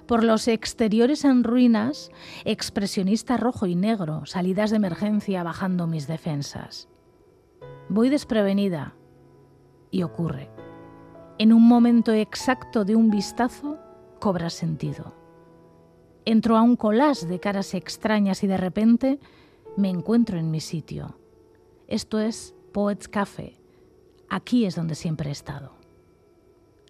[0.08, 2.10] Por los exteriores en ruinas,
[2.46, 6.90] expresionista rojo y negro, salidas de emergencia bajando mis defensas.
[7.90, 8.96] Voy desprevenida
[9.92, 10.50] y ocurre.
[11.38, 13.78] En un momento exacto de un vistazo,
[14.20, 15.14] cobra sentido.
[16.26, 19.20] Entro a un collage de caras extrañas y de repente
[19.76, 21.20] me encuentro en mi sitio.
[21.88, 23.62] Esto es Poets Café.
[24.30, 25.72] Aquí es donde siempre he estado.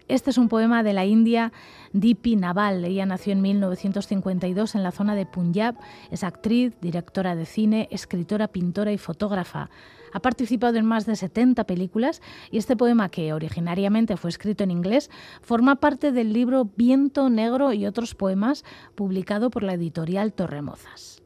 [0.07, 1.51] Este es un poema de la India
[1.93, 2.83] Dipi Naval.
[2.83, 5.75] Ella nació en 1952 en la zona de Punjab.
[6.10, 9.69] Es actriz, directora de cine, escritora, pintora y fotógrafa.
[10.13, 14.71] Ha participado en más de 70 películas y este poema, que originariamente fue escrito en
[14.71, 18.63] inglés, forma parte del libro Viento Negro y otros poemas,
[18.95, 21.21] publicado por la editorial Torremozas.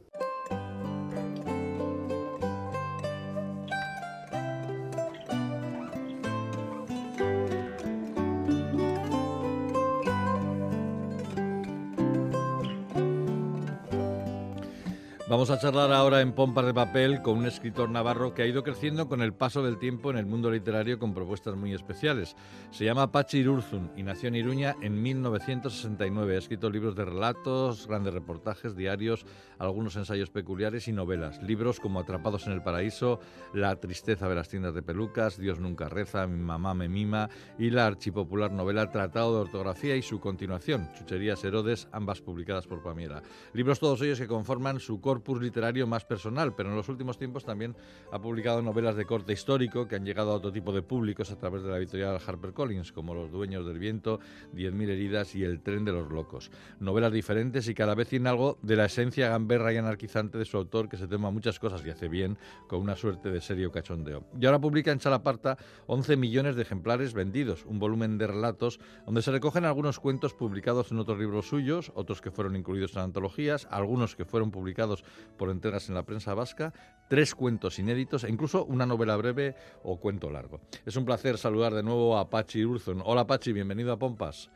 [15.32, 18.63] Vamos a charlar ahora en Pompas de Papel con un escritor navarro que ha ido
[18.63, 22.36] creciendo con el paso del tiempo en el mundo literario con propuestas muy especiales.
[22.72, 26.36] Se llama Pachi Irurzun y nació en Iruña en 1969.
[26.36, 29.26] Ha escrito libros de relatos, grandes reportajes, diarios,
[29.58, 31.41] algunos ensayos peculiares y novelas.
[31.41, 33.22] Libros como Atrapados en el Paraíso,
[33.54, 37.70] La tristeza de las tiendas de pelucas, Dios nunca reza, Mi mamá me mima y
[37.70, 43.24] la archipopular novela Tratado de Ortografía y su continuación, Chucherías Herodes, ambas publicadas por Pamiela.
[43.54, 47.45] Libros todos ellos que conforman su corpus literario más personal, pero en los últimos tiempos
[47.45, 47.75] también
[48.12, 51.38] ha publicado novelas de corte histórico que han llegado a otro tipo de públicos a
[51.38, 54.19] través de la editorial HarperCollins, como Los Dueños del Viento,
[54.51, 56.51] Diez Mil Heridas y El Tren de los Locos.
[56.79, 60.57] Novelas diferentes y cada vez tiene algo de la esencia gamberra y anarquizante de su
[60.57, 64.23] autor, que se toma muchas cosas y hace bien, con una suerte de serio cachondeo.
[64.39, 65.57] Y ahora publica en Chalaparta
[65.88, 70.91] 11 millones de ejemplares vendidos, un volumen de relatos donde se recogen algunos cuentos publicados
[70.91, 75.03] en otros libros suyos, otros que fueron incluidos en antologías, algunos que fueron publicados
[75.38, 76.74] por entregas en la prensa vasca,
[77.08, 80.62] tres cuentos inéditos e incluso una novela breve o cuento largo.
[80.86, 83.02] Es un placer saludar de nuevo a Pachi Urzon.
[83.04, 84.50] Hola Pachi, bienvenido a Pompas.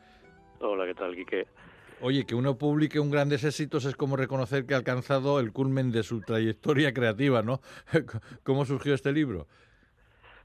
[0.60, 1.46] Hola, ¿qué tal, Quique?
[2.00, 5.92] Oye, que uno publique un grandes éxitos es como reconocer que ha alcanzado el culmen
[5.92, 7.60] de su trayectoria creativa, ¿no?
[8.42, 9.46] ¿Cómo surgió este libro?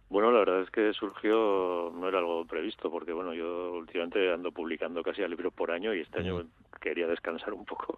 [0.10, 4.52] Bueno, la verdad es que surgió, no era algo previsto, porque bueno, yo últimamente ando
[4.52, 6.48] publicando casi a libro por año y este año
[6.82, 7.98] quería descansar un poco,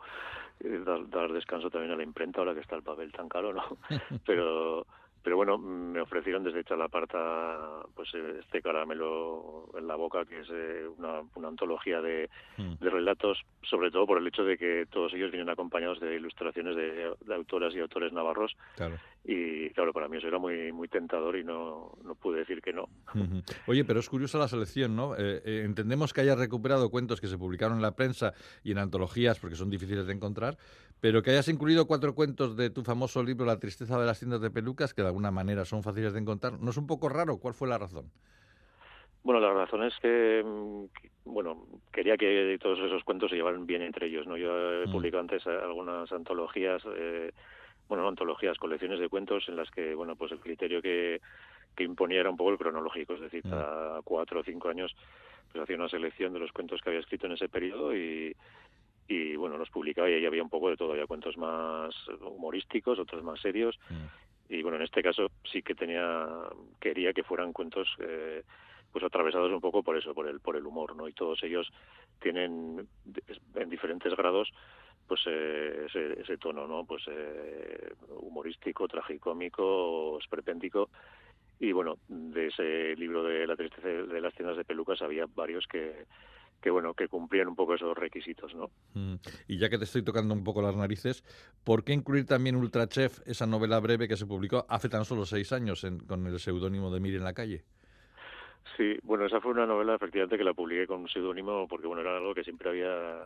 [0.60, 3.64] dar, dar descanso también a la imprenta ahora que está el papel tan caro, ¿no?
[4.26, 4.86] Pero
[5.24, 10.86] pero bueno, me ofrecieron desde Chalaparta pues este caramelo en la boca, que es eh,
[10.98, 12.74] una, una, antología de, mm.
[12.82, 16.76] de, relatos, sobre todo por el hecho de que todos ellos vienen acompañados de ilustraciones
[16.76, 18.54] de, autoras y autores navarros.
[19.26, 22.74] Y claro, para mí eso era muy, muy tentador y no, no pude decir que
[22.74, 22.90] no.
[23.68, 25.16] Oye, pero es curiosa la selección, ¿no?
[25.16, 28.34] Eh, eh, entendemos que hayas recuperado cuentos que se publicaron en la prensa
[28.64, 30.58] y en antologías porque son difíciles de encontrar,
[31.00, 34.42] pero que hayas incluido cuatro cuentos de tu famoso libro La tristeza de las tiendas
[34.42, 37.38] de pelucas, que de alguna manera son fáciles de encontrar, ¿no es un poco raro?
[37.38, 38.12] ¿Cuál fue la razón?
[39.24, 43.82] Bueno, la razón es que, mm, bueno, quería que todos esos cuentos se llevaran bien
[43.82, 44.36] entre ellos, ¿no?
[44.36, 44.92] Yo he mm.
[44.92, 47.32] publicado antes algunas antologías, eh,
[47.88, 51.22] bueno, antologías, colecciones de cuentos en las que, bueno, pues el criterio que,
[51.76, 53.54] que imponía era un poco el cronológico, es decir, mm.
[53.54, 54.96] a cuatro o cinco años,
[55.52, 58.36] pues hacía una selección de los cuentos que había escrito en ese periodo y,
[59.08, 63.00] y bueno, los publicaba y ahí había un poco de todo, había cuentos más humorísticos,
[63.00, 64.54] otros más serios mm.
[64.54, 66.28] y bueno, en este caso sí que tenía,
[66.80, 68.44] quería que fueran cuentos eh,
[68.92, 71.08] pues atravesados un poco por eso, por el, por el humor, ¿no?
[71.08, 71.68] Y todos ellos
[72.22, 72.88] tienen
[73.56, 74.52] en diferentes grados
[75.08, 76.86] pues eh, ese, ese, tono, ¿no?
[76.86, 80.90] Pues eh, humorístico, tragicómico, esperpéntico
[81.60, 85.66] y bueno, de ese libro de la tristeza de las tiendas de pelucas había varios
[85.68, 86.06] que
[86.64, 89.16] que bueno que cumplían un poco esos requisitos no mm.
[89.50, 91.24] y ya que te estoy tocando un poco las narices
[91.66, 95.52] por qué incluir también Ultrachef esa novela breve que se publicó hace tan solo seis
[95.52, 97.66] años con el seudónimo de Mir en la calle
[98.78, 102.02] sí bueno esa fue una novela efectivamente que la publiqué con un seudónimo porque bueno
[102.02, 103.26] era algo que siempre había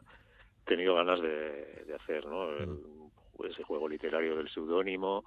[0.68, 3.46] tenido ganas de, hacer no mm.
[3.46, 5.24] ese juego literario del seudónimo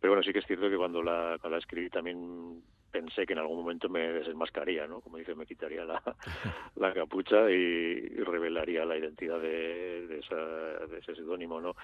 [0.00, 2.62] pero bueno sí que es cierto que cuando la, escribí también
[2.94, 5.00] pensé que en algún momento me desenmascaría, ¿no?
[5.00, 6.00] Como dice, me quitaría la,
[6.76, 11.74] la capucha y, revelaría la identidad de, de, esa, de ese seudónimo, ¿no?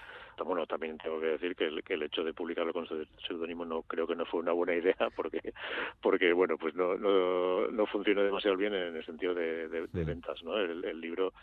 [0.45, 3.65] Bueno, también tengo que decir que el, que el hecho de publicarlo con su seudónimo
[3.65, 5.53] no creo que no fue una buena idea porque,
[6.01, 10.05] porque bueno, pues no, no, no funcionó demasiado bien en el sentido de, de, mm.
[10.05, 10.57] ventas, ¿no?
[10.57, 11.33] El, el libro,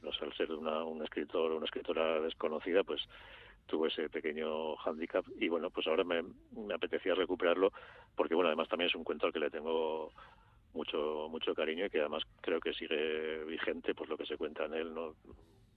[0.00, 3.02] pues no sé, al ser una, un escritor o una escritora desconocida, pues
[3.66, 7.72] tuvo ese pequeño hándicap y bueno, pues ahora me, me, apetecía recuperarlo
[8.16, 10.10] porque bueno, además también es un cuento al que le tengo
[10.72, 14.64] mucho mucho cariño y que además creo que sigue vigente pues lo que se cuenta
[14.64, 15.14] en él, ¿no?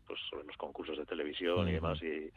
[0.07, 2.31] Pues sobre los concursos de televisión y demás y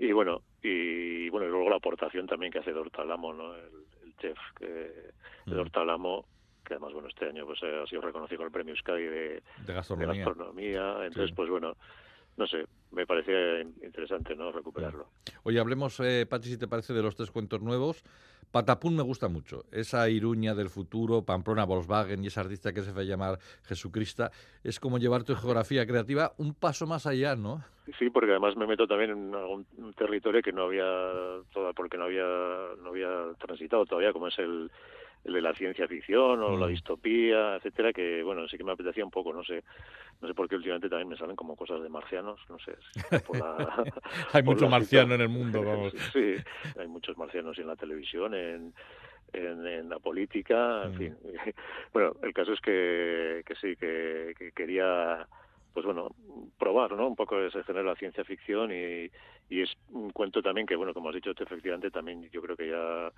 [0.00, 3.54] y bueno, y bueno, y luego la aportación también que hace Dortalamo, ¿no?
[3.54, 3.86] El,
[4.20, 6.26] chef que de Dortalamo
[6.68, 9.74] que además bueno este año pues ha sido reconocido con el premio Sky de, de
[9.74, 11.06] gastronomía.
[11.06, 11.74] entonces pues bueno
[12.38, 15.08] no sé, me parecía interesante no recuperarlo.
[15.42, 18.04] Oye, hablemos, eh, Pati, si te parece, de los tres cuentos nuevos.
[18.52, 19.64] Patapún me gusta mucho.
[19.72, 24.30] Esa Iruña del futuro, Pamplona, Volkswagen y esa artista que se va a llamar Jesucrista,
[24.62, 27.62] es como llevar tu geografía creativa un paso más allá, ¿no?
[27.98, 32.04] Sí, porque además me meto también en algún territorio que no había, toda, porque no
[32.04, 32.24] había,
[32.82, 34.70] no había transitado todavía, como es el,
[35.24, 36.70] el de la ciencia ficción o la mm.
[36.70, 39.62] distopía, etcétera, que bueno, sí que me apetecía un poco, no sé,
[40.20, 42.76] no sé por qué últimamente también me salen como cosas de marcianos, no sé.
[44.32, 45.92] hay mucho marciano en el mundo, vamos.
[46.12, 46.34] sí,
[46.78, 48.74] hay muchos marcianos en la televisión, en,
[49.32, 50.96] en, la política, en mm.
[50.96, 51.16] fin.
[51.92, 55.26] Bueno, el caso es que, que sí, que, quería
[55.74, 56.08] pues bueno,
[56.58, 57.06] probar, ¿no?
[57.06, 59.08] Un poco ese género de la ciencia ficción y,
[59.48, 62.68] y es un cuento también que, bueno, como has dicho, efectivamente también yo creo que
[62.68, 63.12] ya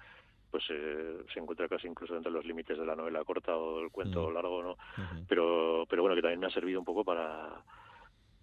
[0.60, 3.80] pues eh, se encuentra casi incluso dentro de los límites de la novela corta o
[3.80, 4.76] el cuento largo, ¿no?
[5.28, 7.62] Pero pero bueno, que también me ha servido un poco para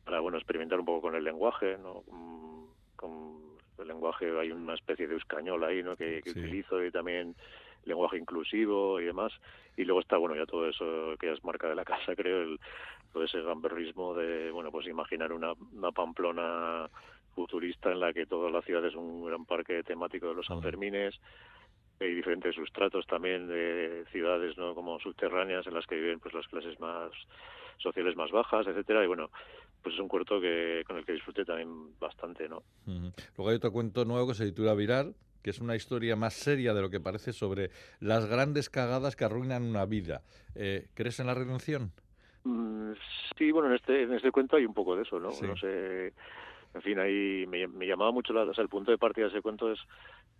[0.04, 2.04] para bueno, experimentar un poco con el lenguaje, ¿no?
[2.08, 5.96] Mm, con el lenguaje hay una especie de escañol ahí, ¿no?
[5.96, 7.36] Que, que utilizo y también
[7.84, 9.32] lenguaje inclusivo y demás.
[9.76, 12.60] Y luego está, bueno, ya todo eso que es marca de la casa, creo, el,
[13.14, 16.90] todo ese gamberrismo de, bueno, pues imaginar una, una Pamplona
[17.36, 21.20] futurista en la que toda la ciudad es un gran parque temático de los Sanfermines.
[22.00, 24.76] Hay diferentes sustratos también de ciudades, ¿no?
[24.76, 27.12] Como subterráneas en las que viven pues las clases más
[27.78, 29.04] sociales más bajas, etcétera.
[29.04, 29.30] Y bueno,
[29.82, 32.64] pues es un cuento que con el que disfruté también bastante, ¿no?
[32.86, 36.74] Luego hay otro cuento nuevo que se titula Viral, que es una historia más seria
[36.74, 40.22] de lo que parece sobre las grandes cagadas que arruinan una vida.
[40.56, 41.92] Eh, ¿Crees en la redención?
[42.44, 42.92] Mm,
[43.38, 45.30] sí, bueno, en este, en este cuento hay un poco de eso, ¿no?
[45.30, 46.14] No sé,
[46.74, 49.42] en fin, ahí me, llamaba mucho la, o sea, el punto de partida de ese
[49.42, 49.80] cuento es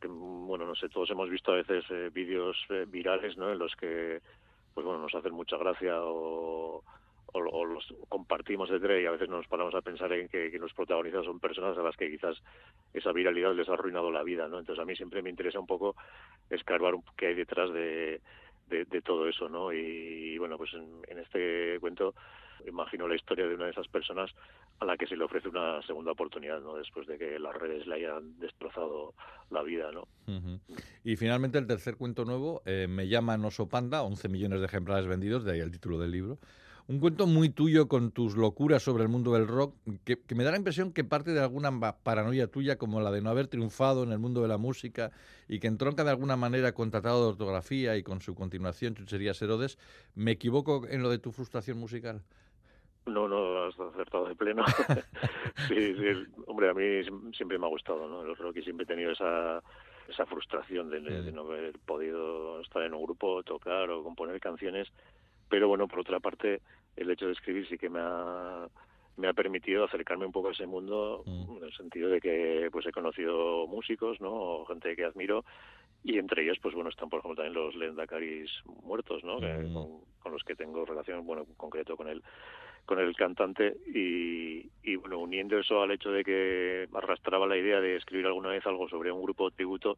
[0.06, 3.52] bueno, no sé, todos hemos visto a veces eh, vídeos eh, virales, ¿no?
[3.52, 4.22] En los que,
[4.74, 6.84] pues bueno, nos hacen mucha gracia o,
[7.34, 11.26] o, los compartimos de y a veces nos paramos a pensar en que, los protagonistas
[11.26, 12.42] son personas a las que quizás
[12.94, 14.60] esa viralidad les ha arruinado la vida, ¿no?
[14.60, 15.96] Entonces a mí siempre me interesa un poco
[16.50, 18.22] escarbar qué hay detrás de,
[18.68, 19.72] de, todo eso, ¿no?
[19.74, 22.14] Y, bueno, pues en, este cuento
[22.66, 24.32] imagino la historia de una de esas personas
[24.80, 26.76] a la que se le ofrece una segunda oportunidad, ¿no?
[26.76, 29.14] Después de que las redes le hayan destrozado
[29.50, 30.08] la vida, ¿no?
[31.04, 35.08] Y finalmente el tercer cuento nuevo, eh, Me llama Oso Panda, 11 millones de ejemplares
[35.08, 36.38] vendidos, de ahí el título del libro.
[36.90, 40.52] Un cuento muy tuyo con tus locuras sobre el mundo del rock, que, me da
[40.52, 41.70] la impresión que parte de alguna
[42.02, 45.12] paranoia tuya, como la de no haber triunfado en el mundo de la música
[45.50, 49.42] y que entronca de alguna manera con Tratado de Ortografía y con su continuación, Chucherías
[49.42, 49.78] Herodes.
[50.16, 52.22] ¿Me equivoco en lo de tu frustración musical?
[53.08, 54.66] No, no, has acertado de pleno.
[55.68, 58.22] sí, sí, hombre, a mí siempre me ha gustado, ¿no?
[58.22, 59.62] El rock y siempre he tenido esa,
[60.08, 64.92] esa frustración de, de, no haber podido estar en un grupo, tocar o componer canciones
[65.50, 66.62] pero bueno, por otra parte,
[66.96, 68.68] el hecho de escribir sí que me ha,
[69.16, 71.58] me ha permitido acercarme un poco a ese mundo mm.
[71.58, 74.66] en el sentido de que pues he conocido músicos, ¿no?
[74.66, 75.46] gente que admiro
[76.04, 78.52] y entre ellos pues bueno están por ejemplo también los Lendakaris
[78.84, 79.40] muertos, ¿no?
[79.40, 80.02] Mm.
[80.20, 82.22] con, los que tengo relación bueno en concreto con el
[82.88, 87.82] con el cantante y, y bueno uniendo eso al hecho de que arrastraba la idea
[87.82, 89.98] de escribir alguna vez algo sobre un grupo tributo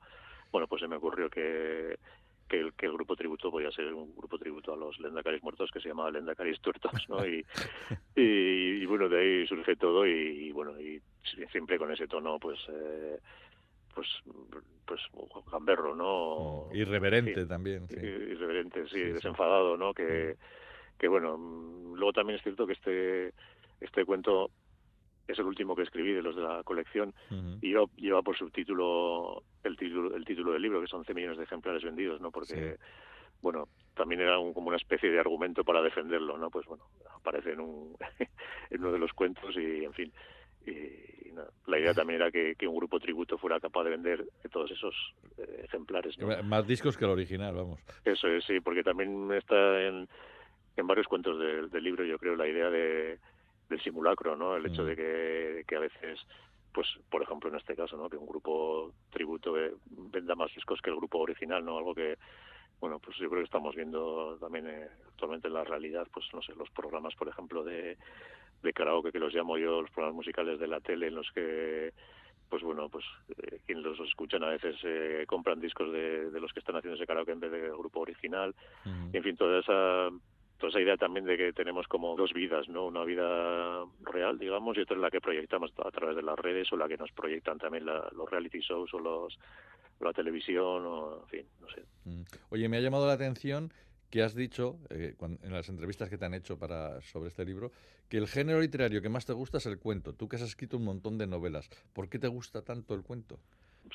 [0.51, 1.97] bueno pues se me ocurrió que
[2.49, 5.69] que el, que el grupo tributo podía ser un grupo tributo a los Lendacaris muertos
[5.71, 7.23] que se llamaba Lendacaris tuertos, ¿no?
[7.23, 7.45] Y,
[8.15, 10.99] y, bueno, de ahí surge todo y, bueno, y
[11.51, 12.57] siempre con ese tono, pues...
[12.69, 13.19] Eh,
[13.93, 14.07] pues
[14.85, 15.01] pues
[15.51, 16.69] gamberro, ¿no?
[16.71, 17.87] Mm, irreverente también.
[17.89, 17.97] Sí.
[17.97, 19.93] Irreverente, sí, desenfadado, ¿no?
[19.93, 20.68] Que, mm.
[20.99, 21.37] Que bueno,
[21.95, 23.33] luego también es cierto que este
[23.79, 24.51] este cuento
[25.27, 27.13] es el último que escribí de los de la colección
[27.61, 31.37] y yo, lleva por subtítulo el título el título del libro que son 11 millones
[31.37, 32.77] de ejemplares vendidos no porque
[33.41, 36.85] bueno también era como una especie de argumento para defenderlo no pues bueno
[37.15, 37.95] aparece en, un,
[38.69, 40.11] en uno de los cuentos y en fin
[40.65, 41.19] y,
[41.67, 44.93] la idea también era que, un grupo tributo fuera capaz de vender todos esos
[45.37, 47.79] eh, ejemplares más discos que el original vamos.
[48.03, 50.09] Eso es sí porque también está en,
[50.75, 53.19] en varios cuentos del libro yo creo la idea de
[53.69, 54.55] del simulacro, ¿no?
[54.55, 54.85] El hecho mm.
[54.87, 56.19] de que, que a veces
[56.73, 59.53] pues por ejemplo en este caso no que un grupo tributo
[59.89, 62.17] venda más discos que el grupo original no algo que
[62.79, 66.41] bueno pues yo creo que estamos viendo también eh, actualmente en la realidad pues no
[66.41, 67.97] sé los programas por ejemplo de
[68.61, 71.91] de karaoke que los llamo yo los programas musicales de la tele en los que
[72.49, 76.53] pues bueno pues eh, quienes los escuchan a veces eh, compran discos de, de, los
[76.53, 78.53] que están haciendo ese karaoke en vez del grupo original
[79.11, 80.09] y en fin toda esa
[80.59, 82.85] toda esa idea también de que tenemos como dos vidas, ¿no?
[82.85, 86.71] Una vida real, digamos, y otra es la que proyectamos a través de las redes
[86.71, 89.39] o la que nos proyectan también los reality shows o los
[89.99, 91.83] la televisión o en fin, no sé.
[92.05, 92.23] Mm.
[92.49, 93.73] Oye, me ha llamado la atención
[94.09, 97.71] que has dicho eh, en las entrevistas que te han hecho para sobre este libro
[98.07, 100.13] que el género literario que más te gusta es el cuento.
[100.13, 103.39] Tú que has escrito un montón de novelas, ¿por qué te gusta tanto el cuento?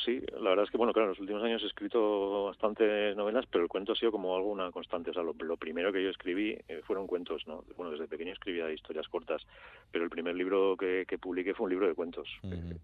[0.02, 3.44] Sí, la verdad es que, bueno, claro, en los últimos años he escrito bastantes novelas,
[3.50, 5.10] pero el cuento ha sido como algo una constante.
[5.10, 7.64] O sea, lo, primero que yo escribí eh, fueron cuentos, ¿no?
[7.76, 9.42] Bueno, desde pequeño escribía historias cortas,
[9.90, 12.28] pero el primer libro que, que publiqué fue un libro de cuentos.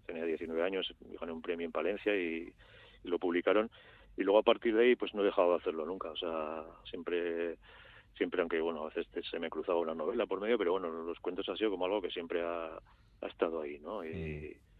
[0.05, 2.53] tenía 19 años, gané un premio en Palencia y,
[3.03, 3.71] lo publicaron.
[4.15, 6.11] Y luego a partir de ahí, pues no he dejado de hacerlo nunca.
[6.11, 7.57] O sea, siempre
[8.15, 11.17] siempre aunque bueno a veces se me cruzaba una novela por medio pero bueno los
[11.21, 12.77] cuentos ha sido como algo que siempre ha,
[13.21, 14.70] ha estado ahí no y, mm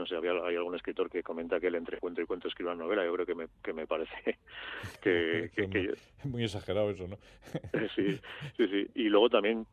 [0.00, 2.72] no sé, había, hay algún escritor que comenta que él entre cuento y cuento escribe
[2.72, 4.38] una novela, yo creo que me, que me parece
[5.02, 5.50] que...
[6.24, 7.18] muy, exagerado eso, ¿no?
[7.94, 8.18] sí,
[8.56, 8.90] sí, sí.
[8.94, 9.66] Y luego también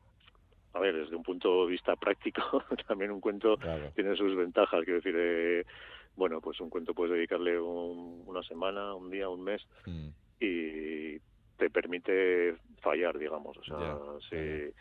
[0.73, 3.57] a ver, desde un punto de vista práctico, también un cuento
[3.95, 4.83] tiene sus ventajas.
[4.83, 5.65] Quiero decir, eh,
[6.15, 10.09] bueno, pues un cuento puedes dedicarle una semana, un día, un mes Mm.
[10.39, 11.19] y
[11.57, 13.57] te permite fallar, digamos.
[13.57, 13.97] O sea,
[14.29, 14.71] si,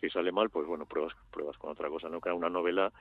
[0.00, 2.08] si sale mal, pues bueno, pruebas, pruebas con otra cosa.
[2.08, 2.92] No que una novela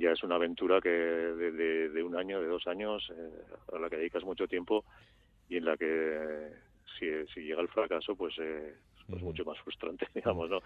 [0.00, 3.30] ya es una aventura que de, de- de un año, de dos años, eh,
[3.74, 4.84] a la que dedicas mucho tiempo
[5.48, 6.52] y en la que
[6.98, 10.60] si, si llega el fracaso, pues eh, es pues mucho más frustrante, digamos, ¿no?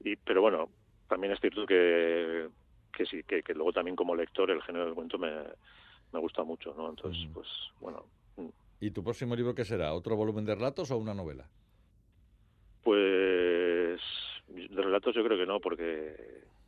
[0.00, 0.70] Y, pero bueno,
[1.08, 2.48] también es cierto que,
[2.92, 5.30] que sí, que, que luego también como lector el género del cuento me,
[6.12, 6.90] me gusta mucho, ¿no?
[6.90, 7.48] Entonces, pues
[7.80, 8.04] bueno,
[8.36, 8.48] mm,
[8.80, 9.94] ¿Y tu próximo libro qué será?
[9.94, 11.48] ¿Otro volumen de relatos o una novela?
[12.82, 14.00] Pues
[14.48, 16.14] de relatos yo creo que no, porque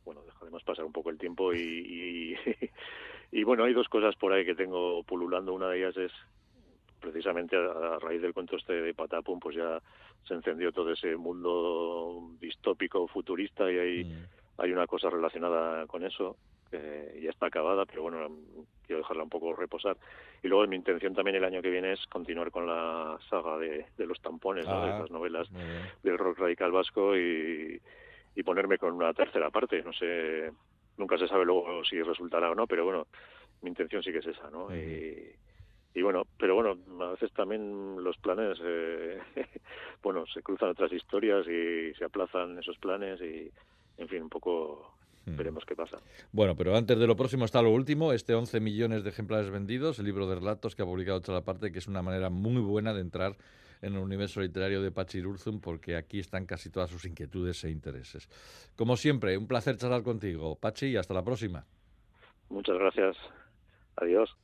[0.07, 2.35] bueno, dejaremos pasar un poco el tiempo y, y,
[3.39, 5.53] y, bueno, hay dos cosas por ahí que tengo pululando.
[5.53, 6.13] Una de ellas es
[7.01, 9.81] precisamente a, raíz del cuento este de Patapum, pues ya
[10.25, 14.25] se encendió todo ese mundo distópico, futurista y hay, Mm.
[14.61, 16.37] hay una cosa relacionada con eso
[16.71, 18.29] que ya está acabada, pero bueno,
[18.85, 19.97] quiero dejarla un poco reposar.
[20.41, 23.85] Y luego mi intención también el año que viene es continuar con la saga de,
[23.97, 24.85] de los tampones, ¿no?
[24.85, 25.81] de Ah, las novelas muy bien.
[26.03, 27.79] del rock radical vasco y,
[28.37, 29.81] y ponerme con una tercera parte.
[29.81, 30.51] No sé,
[30.95, 33.07] nunca se sabe luego si resultará o no, pero bueno,
[33.63, 34.73] mi intención sí que es esa, ¿no?
[34.75, 35.31] Y,
[35.95, 39.17] y bueno, pero bueno, a veces también los planes, eh,
[40.03, 43.51] bueno, se cruzan otras historias y se aplazan esos planes y,
[43.97, 44.93] en fin, un poco
[45.25, 45.97] veremos qué pasa.
[46.31, 49.97] Bueno, pero antes de lo próximo está lo último, este 11 millones de ejemplares vendidos,
[49.97, 52.93] el libro de relatos que ha publicado otra parte, que es una manera muy buena
[52.93, 53.35] de entrar
[53.81, 57.69] en el universo literario de Pachi Urzum, porque aquí están casi todas sus inquietudes e
[57.69, 58.29] intereses.
[58.75, 61.65] Como siempre, un placer charlar contigo, Pachi, y hasta la próxima.
[62.49, 63.17] Muchas gracias.
[63.97, 64.35] Adiós.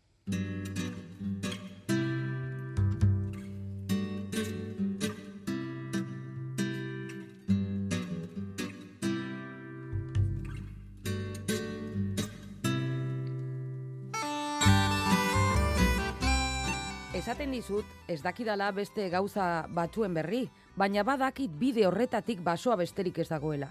[17.23, 20.41] Esaten dizut, ez dakidala beste gauza batzuen berri,
[20.75, 23.69] baina badakit bide horretatik basoa besterik ez dagoela.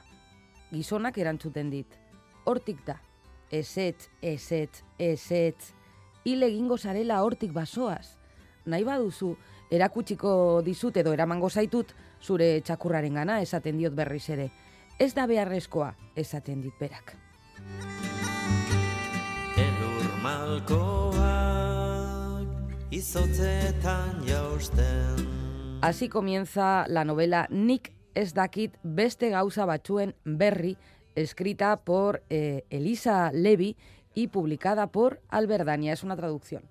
[0.71, 1.99] Gizonak erantzuten dit.
[2.49, 2.97] Hortik da.
[3.53, 5.75] Ezetz, ezetz, ezetz.
[6.25, 8.17] Hil egingo zarela hortik basoaz.
[8.65, 9.35] Nahi baduzu,
[9.69, 10.33] erakutsiko
[10.65, 11.93] dizut edo eramango zaitut
[12.25, 14.49] zure txakurraren gana esaten diot berriz ere.
[14.97, 17.19] Ez da beharrezkoa, esaten dit berak.
[19.61, 21.12] Elur malkoak
[25.81, 30.77] Así comienza la novela Nik ez dakit beste gauza batzuen berri,
[31.15, 33.79] escrita por eh, Elisa Levy
[34.15, 35.95] y publicada por Alberdania.
[35.95, 36.65] Es una traducción.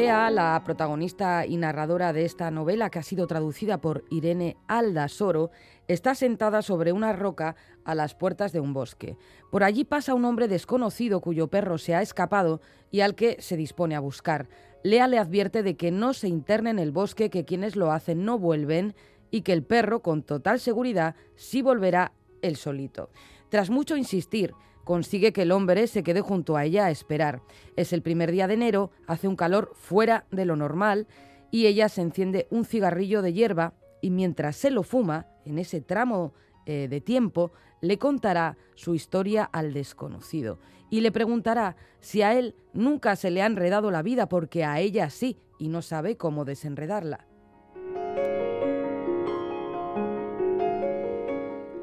[0.00, 5.50] Lea, la protagonista y narradora de esta novela, que ha sido traducida por Irene Aldasoro,
[5.88, 9.18] está sentada sobre una roca a las puertas de un bosque.
[9.50, 13.58] Por allí pasa un hombre desconocido cuyo perro se ha escapado y al que se
[13.58, 14.48] dispone a buscar.
[14.82, 18.24] Lea le advierte de que no se interne en el bosque, que quienes lo hacen
[18.24, 18.94] no vuelven
[19.30, 23.10] y que el perro, con total seguridad, sí volverá él solito.
[23.50, 24.54] Tras mucho insistir,
[24.90, 27.42] consigue que el hombre se quede junto a ella a esperar.
[27.76, 31.06] Es el primer día de enero, hace un calor fuera de lo normal
[31.52, 35.80] y ella se enciende un cigarrillo de hierba y mientras se lo fuma, en ese
[35.80, 36.34] tramo
[36.66, 40.58] eh, de tiempo, le contará su historia al desconocido
[40.90, 44.80] y le preguntará si a él nunca se le ha enredado la vida porque a
[44.80, 47.29] ella sí y no sabe cómo desenredarla.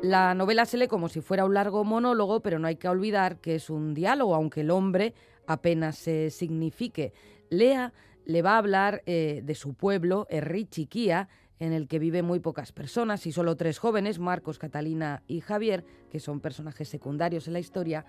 [0.04, 3.40] La novela se lee como si fuera un largo monólogo, pero no hay que olvidar
[3.40, 5.16] que es un diálogo, aunque el hombre
[5.48, 7.14] apenas se signifique.
[7.50, 7.94] Lea
[8.24, 11.30] le va a hablar eh, de su pueblo, Herri Chiquía,
[11.60, 15.84] en el que viven muy pocas personas y solo tres jóvenes, Marcos, Catalina y Javier,
[16.12, 18.06] que son personajes secundarios en la historia,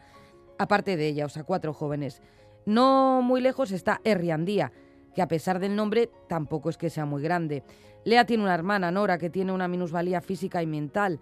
[0.58, 2.20] aparte de ella, o sea, cuatro jóvenes.
[2.66, 4.72] No muy lejos está Herriandía,
[5.14, 7.64] que a pesar del nombre tampoco es que sea muy grande.
[8.04, 11.18] Lea tiene una hermana, Nora, que tiene una minusvalía física y mental,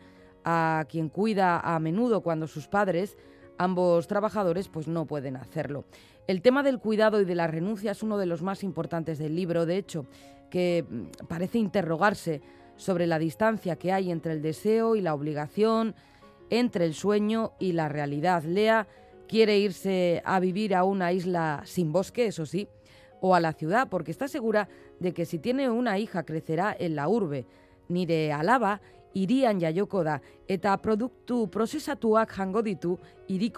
[0.48, 3.18] a quien cuida a menudo cuando sus padres,
[3.58, 5.84] ambos trabajadores, pues no pueden hacerlo.
[6.28, 9.34] El tema del cuidado y de la renuncia es uno de los más importantes del
[9.34, 10.06] libro, de hecho,
[10.48, 12.42] que mm, parece interrogarse
[12.76, 15.96] sobre la distancia que hay entre el deseo y la obligación,
[16.48, 18.44] entre el sueño y la realidad.
[18.44, 18.86] Lea
[19.26, 22.68] quiere irse a vivir a una isla sin bosque, eso sí,
[23.20, 24.68] o a la ciudad, porque está segura
[25.00, 27.46] de que si tiene una hija crecerá en la urbe,
[27.88, 28.80] ni de Alaba
[29.16, 30.04] irian jaioko
[30.46, 32.98] eta produktu prozesatuak jango ditu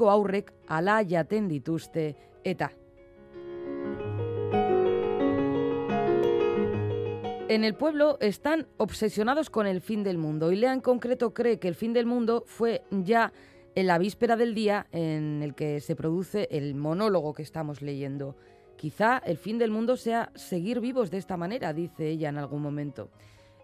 [0.09, 1.01] aurrek ala
[2.45, 2.71] eta
[7.49, 11.59] En el pueblo están obsesionados con el fin del mundo y Lea en concreto cree
[11.59, 13.33] que el fin del mundo fue ya
[13.75, 18.37] en la víspera del día en el que se produce el monólogo que estamos leyendo.
[18.77, 22.61] Quizá el fin del mundo sea seguir vivos de esta manera, dice ella en algún
[22.61, 23.09] momento.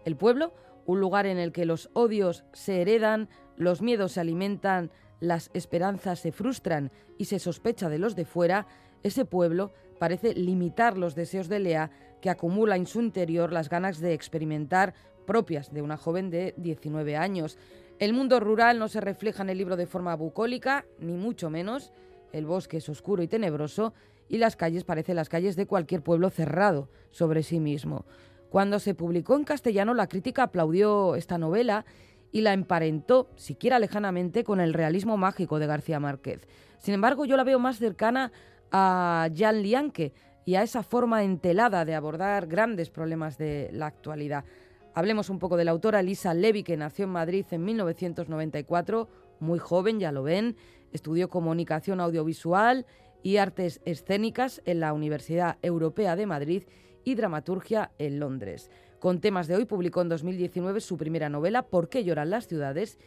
[0.03, 0.51] El pueblo,
[0.85, 6.19] un lugar en el que los odios se heredan, los miedos se alimentan, las esperanzas
[6.19, 8.67] se frustran y se sospecha de los de fuera,
[9.03, 13.99] ese pueblo parece limitar los deseos de Lea, que acumula en su interior las ganas
[13.99, 14.93] de experimentar
[15.25, 17.57] propias de una joven de 19 años.
[17.99, 21.93] El mundo rural no se refleja en el libro de forma bucólica, ni mucho menos.
[22.33, 23.93] El bosque es oscuro y tenebroso
[24.27, 28.05] y las calles parecen las calles de cualquier pueblo cerrado sobre sí mismo.
[28.49, 31.85] Cuando se publicó en castellano, la crítica aplaudió esta novela
[32.31, 36.47] y la emparentó, siquiera lejanamente, con el realismo mágico de García Márquez.
[36.79, 38.31] Sin embargo, yo la veo más cercana
[38.71, 40.13] a Jan Lianque
[40.45, 44.45] y a esa forma entelada de abordar grandes problemas de la actualidad.
[44.93, 49.59] Hablemos un poco de la autora Lisa Levy, que nació en Madrid en 1994, muy
[49.59, 50.55] joven, ya lo ven,
[50.93, 52.85] estudió comunicación audiovisual
[53.23, 56.63] y artes escénicas en la Universidad Europea de Madrid
[57.05, 58.69] y dramaturgia en Londres.
[58.99, 62.99] Con temas de hoy publicó en 2019 su primera novela, ¿Por qué lloran las ciudades?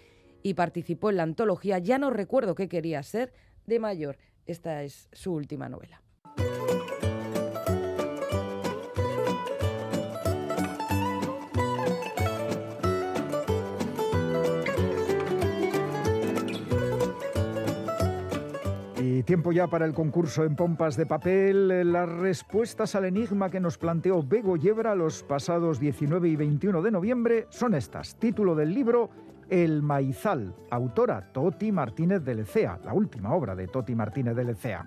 [0.43, 3.33] y participó en la antología Ya no recuerdo qué quería ser
[3.67, 4.17] de mayor.
[4.47, 6.01] Esta es su última novela.
[19.19, 21.93] Y tiempo ya para el concurso en pompas de papel.
[21.93, 26.91] Las respuestas al enigma que nos planteó Bego Yebra los pasados 19 y 21 de
[26.93, 28.15] noviembre son estas.
[28.15, 29.11] Título del libro
[29.51, 34.87] El Maizal, autora Toti Martínez de Lecea, la última obra de Toti Martínez de Lecea.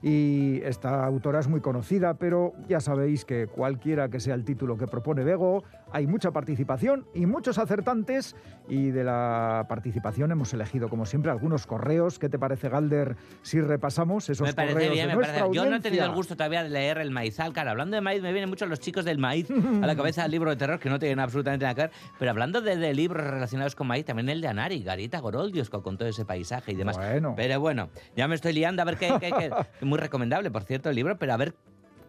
[0.00, 4.78] Y esta autora es muy conocida, pero ya sabéis que cualquiera que sea el título
[4.78, 8.36] que propone Bego, hay mucha participación y muchos acertantes.
[8.68, 12.18] Y de la participación hemos elegido, como siempre, algunos correos.
[12.18, 15.46] ¿Qué te parece, Galder, si repasamos esos Me parece correos bien, de me parece nuestra
[15.54, 15.90] Yo no he audiencia?
[15.90, 17.52] tenido el gusto todavía de leer el maizal.
[17.52, 20.30] Claro, hablando de maíz, me vienen mucho los chicos del maíz a la cabeza del
[20.30, 21.90] libro de terror que no tienen absolutamente nada que ver.
[22.18, 25.82] Pero hablando de, de libros relacionados con maíz, también el de Anari, Garita Goroldios, con,
[25.82, 26.96] con todo ese paisaje y demás.
[26.96, 27.34] Bueno.
[27.36, 29.12] Pero bueno, ya me estoy liando a ver qué.
[29.20, 29.50] qué- qué-
[29.84, 31.54] Muy recomendable, por cierto, el libro, pero a ver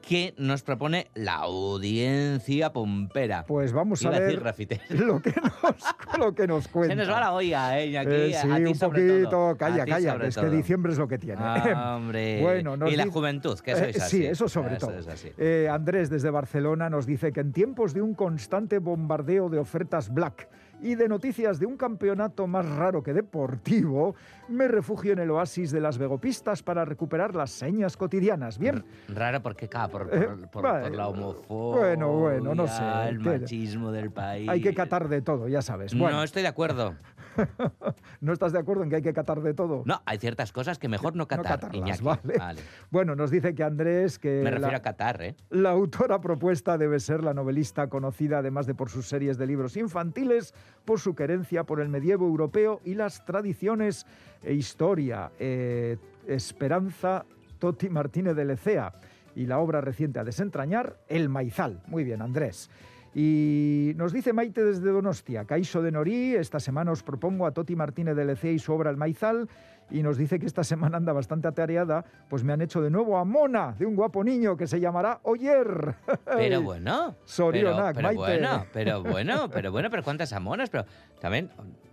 [0.08, 3.46] qué nos propone la audiencia pompera.
[3.48, 4.82] Pues vamos a ver decir Rafite.
[4.90, 6.94] lo que nos, lo que nos cuenta.
[6.96, 7.98] Se nos va la olla, ¿eh?
[7.98, 9.50] Aquí, Eh, sí, a ti un sobre poquito, todo.
[9.50, 11.42] A calla, calla, es que diciembre es lo que tiene.
[11.42, 12.42] Ah, hombre.
[12.42, 14.18] Bueno, nos y la juventud, que Eh, sois así.
[14.18, 15.00] Sí, eso sobre Eso todo.
[15.00, 15.30] es así.
[15.38, 20.14] Eh, Andrés desde Barcelona nos dice que en tiempos de un constante bombardeo de ofertas
[20.14, 20.48] black
[20.84, 24.16] y de noticias de un campeonato más raro que deportivo,
[24.50, 28.58] me refugio en el oasis de las vegopistas para recuperar las señas cotidianas.
[28.60, 30.88] Bien, Raro porque, claro, por, por- Eh, por- vale.
[30.90, 34.50] por la homofobia, Bueno, bueno, no sé, el machismo del país.
[34.50, 35.96] hay que catar de todo, ya sabes.
[35.98, 36.96] Bueno, No estoy de acuerdo.
[38.22, 39.84] ¿no estás de acuerdo en que hay que catar de todo?
[39.86, 42.04] No, hay ciertas cosas que mejor no catar, catarlas, Iñaki.
[42.38, 42.62] vale.
[42.92, 45.36] Bueno, nos dice que Andrés, que Me la- refiero a catar, ¿eh?
[45.50, 49.78] La autora propuesta debe ser la novelista conocida, además de por sus series de libros
[49.78, 50.54] infantiles,
[50.86, 54.06] por su querencia por el medievo europeo y las tradiciones
[54.44, 55.32] e historia.
[55.40, 57.26] Eh, Esperanza
[57.60, 58.94] Toti Martínez de Lecea
[59.36, 61.82] y la obra reciente a desentrañar, El Maizal.
[61.88, 62.70] Muy bien, Andrés.
[63.16, 67.76] Y nos dice Maite desde Donostia, Caixo de Norí, esta semana os propongo a Toti
[67.76, 69.48] Martínez de Lecea y su obra El Maizal,
[69.92, 73.18] y nos dice que esta semana anda bastante atareada, pues me han hecho de nuevo
[73.18, 75.94] a Mona, de un guapo niño que se llamará Oyer.
[76.26, 77.14] Pero bueno.
[77.14, 78.18] Pero, Sorionak, pero Maite.
[78.20, 80.86] bueno, pero bueno, pero bueno, pero cuántas amonas, pero
[81.22, 81.52] también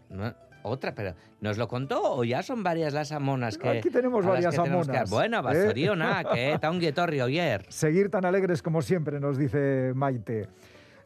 [0.08, 4.24] no, otra, pero ¿nos lo contó o ya son varias las amonas que Aquí tenemos
[4.24, 5.42] varias que tenemos que- amonas, Bueno, ¿eh?
[5.42, 5.94] Basorio,
[6.32, 7.66] que está un guetorrio ayer.
[7.68, 10.48] Seguir tan alegres como siempre, nos dice Maite.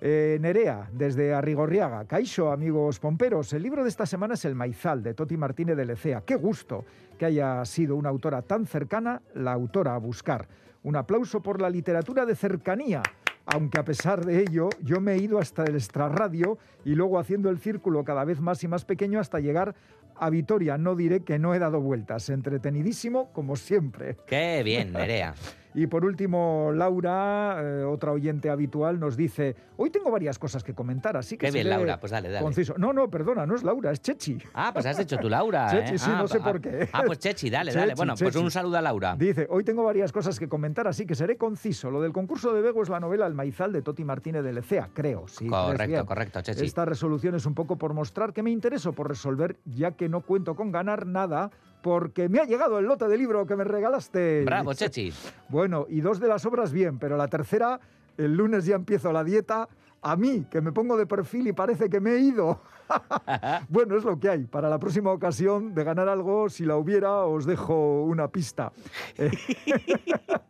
[0.00, 2.04] Eh, Nerea, desde Arrigorriaga.
[2.06, 3.52] Caixo, amigos pomperos.
[3.52, 6.22] El libro de esta semana es El Maizal, de Toti Martínez de Lecea.
[6.22, 6.84] Qué gusto
[7.18, 10.46] que haya sido una autora tan cercana, la autora a buscar.
[10.82, 13.02] Un aplauso por la literatura de cercanía.
[13.46, 17.50] Aunque a pesar de ello, yo me he ido hasta el extrarradio y luego haciendo
[17.50, 19.74] el círculo cada vez más y más pequeño hasta llegar
[20.16, 20.78] a Vitoria.
[20.78, 22.30] No diré que no he dado vueltas.
[22.30, 24.16] Entretenidísimo como siempre.
[24.26, 25.34] Qué bien, Nerea.
[25.74, 30.72] Y por último, Laura, eh, otra oyente habitual, nos dice, hoy tengo varias cosas que
[30.72, 32.44] comentar, así que Qué bien, Laura, pues dale, dale.
[32.44, 32.74] conciso".
[32.78, 34.38] No, no, perdona, no es Laura, es Chechi.
[34.54, 35.66] Ah, pues has hecho tú, Laura.
[35.70, 35.98] Chechi, ¿eh?
[35.98, 36.88] sí, Ah, no sé ah, por qué.
[36.92, 37.86] Ah, pues Chechi, dale, dale.
[37.88, 39.16] Chechi, Bueno, pues un saludo a Laura.
[39.18, 41.90] Dice, hoy tengo varias cosas que comentar, así que seré conciso.
[41.90, 44.90] Lo del concurso de Bego es la novela El Maizal de Toti Martínez de Lecea,
[44.94, 45.26] creo.
[45.26, 46.64] Sí, Correcto, correcto, Chechi.
[46.64, 50.20] Esta resolución es un poco por mostrar que me intereso por resolver, ya que no
[50.20, 51.50] cuento con ganar nada,
[51.84, 54.42] porque me ha llegado el lote de libro que me regalaste.
[54.46, 55.12] Bravo, Chechi.
[55.50, 57.78] Bueno, y dos de las obras bien, pero la tercera,
[58.16, 59.68] el lunes ya empiezo la dieta.
[60.04, 62.60] A mí, que me pongo de perfil y parece que me he ido.
[63.70, 64.44] bueno, es lo que hay.
[64.44, 68.70] Para la próxima ocasión de ganar algo, si la hubiera, os dejo una pista.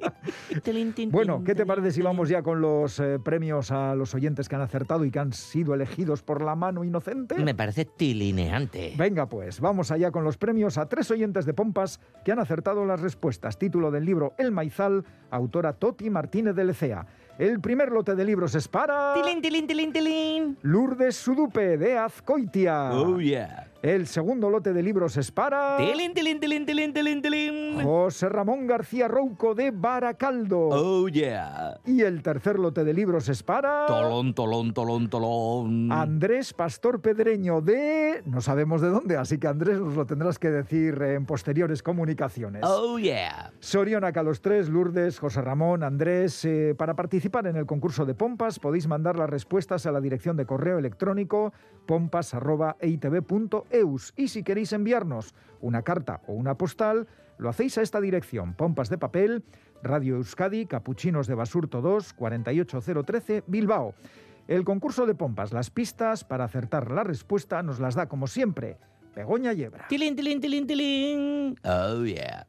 [1.10, 4.54] Bueno, ¿qué te parece si vamos ya con los eh, premios a los oyentes que
[4.54, 7.34] han acertado y que han sido elegidos por la mano inocente?
[7.36, 8.94] Me parece tilineante.
[8.96, 12.84] Venga, pues, vamos allá con los premios a tres oyentes de Pompas que han acertado
[12.84, 13.58] las respuestas.
[13.58, 17.06] Título del libro El Maizal, autora Toti Martínez de Lecea.
[17.38, 19.14] El primer lote de libros es para...
[19.14, 20.58] Tilín, tilín, tilín, tilín.
[20.62, 22.92] Lourdes Sudupe, de Azcoitia.
[22.92, 23.68] Oh, yeah.
[23.84, 25.76] El segundo lote de libros es para...
[25.76, 27.82] Tilín, tilín, tilín, tilín, tilín, tilín.
[27.82, 30.68] José Ramón García Rouco, de Baracaldo.
[30.70, 31.78] Oh, yeah.
[31.84, 33.84] Y el tercer lote de libros es para...
[33.84, 35.92] Tolón, tolón, tolón, tolón.
[35.92, 38.22] Andrés Pastor Pedreño de...
[38.24, 42.62] No sabemos de dónde, así que Andrés nos lo tendrás que decir en posteriores comunicaciones.
[42.64, 43.52] Oh, yeah.
[43.60, 46.42] Sorionaca los tres, Lourdes, José Ramón, Andrés.
[46.46, 50.38] eh, para participar en el concurso de Pompas podéis mandar las respuestas a la dirección
[50.38, 51.52] de correo electrónico
[53.74, 54.12] pompas.eitv.eus.
[54.16, 57.06] Y si queréis enviarnos una carta o una postal,
[57.38, 59.44] lo hacéis a esta dirección, Pompas de Papel,
[59.82, 63.94] Radio Euskadi, Capuchinos de Basurto 2, 48013, Bilbao.
[64.46, 68.78] El concurso de Pompas, las pistas para acertar la respuesta nos las da como siempre
[69.14, 69.86] Begoña Yebra.
[69.88, 71.56] Tilín, tilín, tilín, tilín.
[71.64, 72.46] Oh, yeah.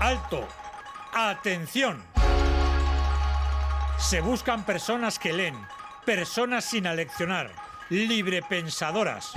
[0.00, 0.46] Alto.
[1.12, 2.02] Atención.
[3.98, 5.54] Se buscan personas que leen,
[6.06, 7.50] personas sin aleccionar,
[7.90, 9.32] librepensadoras.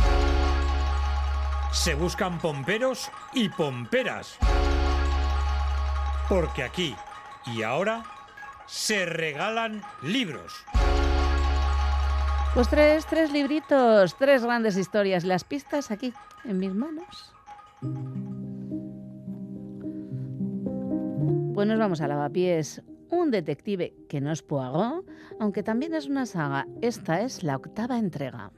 [1.72, 4.38] Se buscan pomperos y pomperas.
[6.30, 6.96] Porque aquí
[7.48, 8.04] y ahora
[8.68, 10.64] se regalan libros.
[12.54, 15.24] Pues tres, tres libritos, tres grandes historias.
[15.24, 16.14] Las pistas aquí,
[16.46, 17.34] en mis manos.
[21.56, 22.84] Pues nos vamos a Lavapiés.
[23.14, 25.06] Un detective que no es Poirot,
[25.40, 26.68] aunque también es una saga.
[26.82, 28.52] Esta es la octava entrega.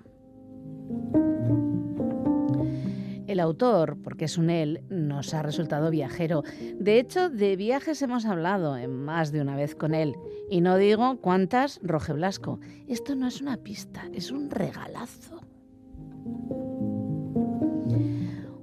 [3.27, 6.43] El autor, porque es un él, nos ha resultado viajero.
[6.79, 10.15] De hecho, de viajes hemos hablado en más de una vez con él.
[10.49, 12.61] Y no digo cuántas, Roge Blasco.
[12.87, 15.41] Esto no es una pista, es un regalazo.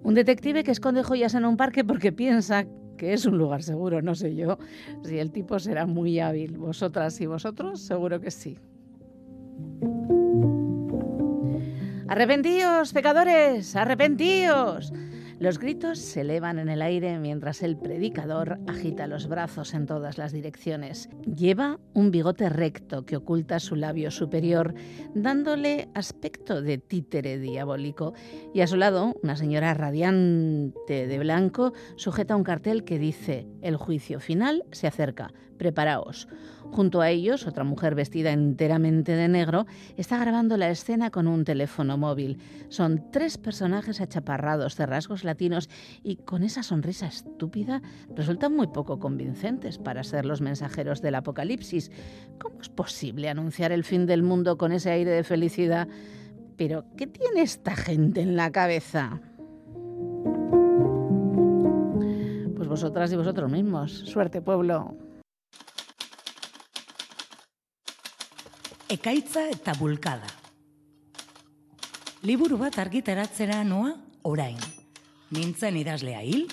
[0.02, 2.64] Un detective que esconde joyas en un parque porque piensa
[3.02, 4.58] que es un lugar seguro, no sé yo
[5.02, 6.56] si el tipo será muy hábil.
[6.56, 8.56] Vosotras y vosotros, seguro que sí.
[12.06, 14.92] Arrepentíos, pecadores, arrepentíos.
[15.42, 20.16] Los gritos se elevan en el aire mientras el predicador agita los brazos en todas
[20.16, 21.08] las direcciones.
[21.26, 24.72] Lleva un bigote recto que oculta su labio superior,
[25.16, 28.14] dándole aspecto de títere diabólico.
[28.54, 33.74] Y a su lado, una señora radiante de blanco sujeta un cartel que dice: El
[33.74, 36.28] juicio final se acerca, preparaos.
[36.70, 39.66] Junto a ellos, otra mujer vestida enteramente de negro
[39.96, 42.38] está grabando la escena con un teléfono móvil.
[42.68, 45.22] Son tres personajes achaparrados de rasgos
[46.02, 47.82] y con esa sonrisa estúpida
[48.14, 51.90] resultan muy poco convincentes para ser los mensajeros del apocalipsis.
[52.38, 55.88] ¿Cómo es posible anunciar el fin del mundo con ese aire de felicidad?
[56.56, 59.20] Pero, ¿qué tiene esta gente en la cabeza?
[62.56, 63.92] Pues vosotras y vosotros mismos.
[63.92, 64.96] Suerte, pueblo.
[68.88, 70.28] Ekaitza eta bulkada.
[72.22, 72.76] Liburu bat
[73.64, 74.81] noa orain.
[75.32, 76.44] Nintzen idazlea hil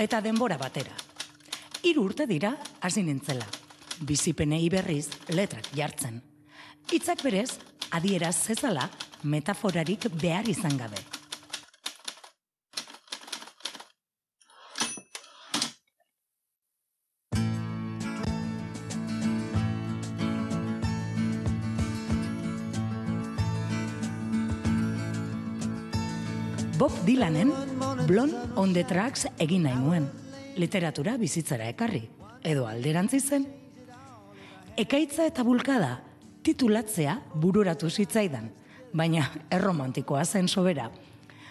[0.00, 0.94] eta denbora batera.
[1.86, 3.46] Hiru urte dira hasi nintzela.
[4.02, 6.18] Bizipenei berriz letrak jartzen.
[6.90, 7.52] Hitzak berez
[7.94, 8.88] adieraz zezala
[9.22, 10.98] metaforarik behar izan gabe.
[26.74, 27.52] Bob Dylanen
[28.06, 30.04] Blonde on the Tracks egin nahi nuen.
[30.60, 32.02] Literatura bizitzara ekarri,
[32.44, 33.46] edo alderantzi zen.
[34.76, 36.02] Ekaitza eta bulkada
[36.44, 38.50] titulatzea bururatu zitzaidan,
[38.92, 40.90] baina erromantikoa zen sobera.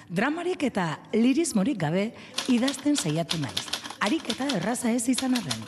[0.10, 2.12] Dramarik eta lirismorik gabe
[2.47, 3.66] idazten saiatu naiz.
[3.99, 5.66] ariketa erraza ez izan arren.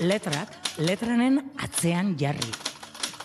[0.00, 2.52] Letrak, letranen atzean jarri.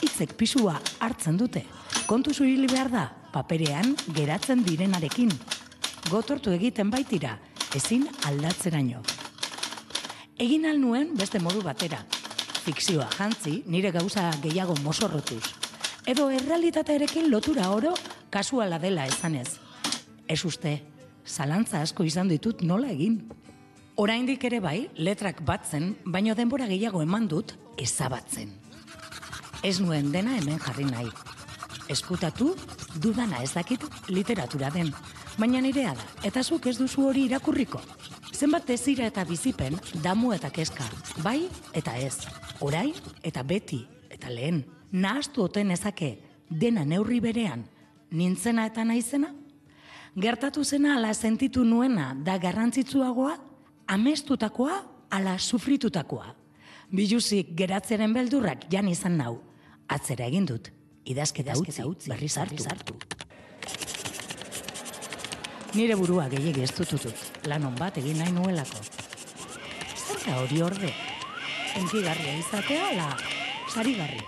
[0.01, 1.65] Hitzek pisua hartzen dute.
[2.07, 5.29] Kontu zurili behar da, paperean geratzen direnarekin.
[6.07, 7.33] Gotortu egiten baitira,
[7.75, 9.01] ezin aldatzeraino.
[10.39, 11.99] Egin al nuen beste modu batera.
[12.63, 15.43] Fikzioa jantzi, nire gauza gehiago mosorrotuz.
[16.07, 17.91] Edo errealitatearekin lotura oro
[18.31, 19.57] kasuala dela esanez.
[20.27, 20.77] Ez uste,
[21.27, 23.19] zalantza asko izan ditut nola egin.
[23.99, 28.55] Oraindik ere bai, letrak batzen, baino denbora gehiago eman dut ezabatzen.
[29.59, 31.11] Ez nuen dena hemen jarri nahi.
[31.91, 32.53] Eskutatu,
[32.95, 34.95] dudana ez dakit literatura den.
[35.37, 37.77] Baina nirea da, eta zuk ez duzu hori irakurriko.
[38.33, 40.85] Zenbat dezira eta bizipen, damu eta keska.
[41.21, 41.43] Bai
[41.77, 42.25] eta ez.
[42.65, 44.63] Orain eta beti eta lehen.
[44.91, 46.15] Nahaztu oten ezake,
[46.49, 47.67] dena neurri berean,
[48.09, 49.29] nintzena eta naizena?
[50.17, 53.35] Gertatu zena ala sentitu nuena da garrantzitsuagoa,
[53.93, 54.79] amestutakoa
[55.11, 56.33] ala sufritutakoa.
[56.89, 59.35] Biluzik geratzeren beldurrak jan izan nau.
[59.87, 60.71] Atzera egin dut,
[61.05, 62.97] idazketa utzi, berriz hartu.
[65.75, 68.79] Nire burua gehiegi ez dututut, lan on bat egin nahi nuelako.
[69.97, 70.91] Zer da hori orde?
[71.77, 73.07] Enkigarria izatea ala
[73.73, 74.23] sarigarria.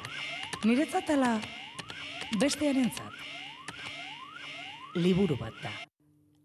[0.68, 1.38] Niretzat ala
[2.42, 3.16] bestearentzat.
[5.00, 5.72] Liburu bat da.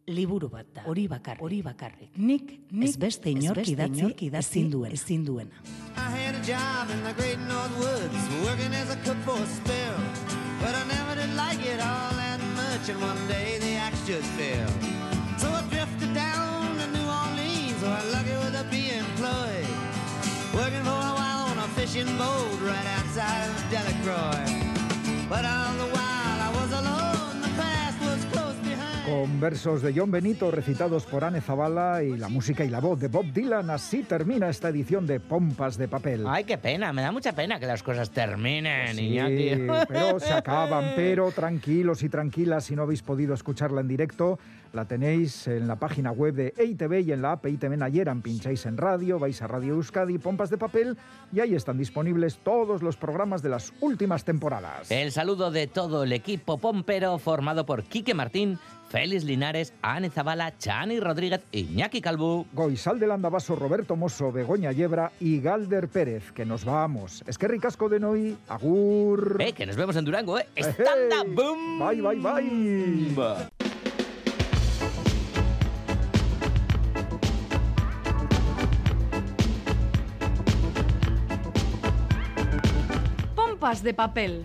[0.06, 0.84] Liburu bat da.
[0.86, 2.16] Hori bakar, hori bakarrik.
[2.16, 5.64] Nik, nik ez beste inork idatzi, ezin duen, ezin duena.
[5.96, 9.46] I had a job in the great North Woods, working as a cook for a
[9.46, 9.98] spell.
[10.60, 12.23] But I never did like it all
[12.88, 14.68] and one day the axe just fell.
[15.38, 19.68] So I drifted down to New Orleans, where I lucky with a be employed.
[20.52, 25.28] Working for a while on a fishing boat right outside of Delacroix.
[25.30, 25.93] But all the
[29.04, 32.98] Con versos de John Benito recitados por Anne Zavala y la música y la voz
[32.98, 36.24] de Bob Dylan, así termina esta edición de Pompas de Papel.
[36.26, 39.66] Ay, qué pena, me da mucha pena que las cosas terminen, Sí, Iñaki.
[39.88, 44.38] pero se acaban, pero tranquilos y tranquilas, si no habéis podido escucharla en directo,
[44.72, 48.22] la tenéis en la página web de EITV y en la app EITV Nayeran.
[48.22, 50.96] Pincháis en radio, vais a Radio Euskadi, Pompas de Papel,
[51.30, 54.90] y ahí están disponibles todos los programas de las últimas temporadas.
[54.90, 58.58] El saludo de todo el equipo pompero formado por Quique Martín,
[58.94, 62.46] Félix Linares, Ane Zabala, Chani Rodríguez, Iñaki Calvo.
[62.52, 67.24] Goizal del Andabaso, Roberto Mosso, Begoña Yebra y Galder Pérez, que nos vamos.
[67.26, 69.38] Es que ricasco de Noy, Agur.
[69.40, 70.46] Eh, que nos vemos en Durango, ¿eh?
[70.54, 71.80] ¡Stand up, boom!
[71.80, 73.48] Bye, bye, bye.
[83.34, 84.44] Pompas de papel.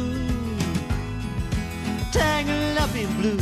[2.11, 3.39] Tangled up in blue.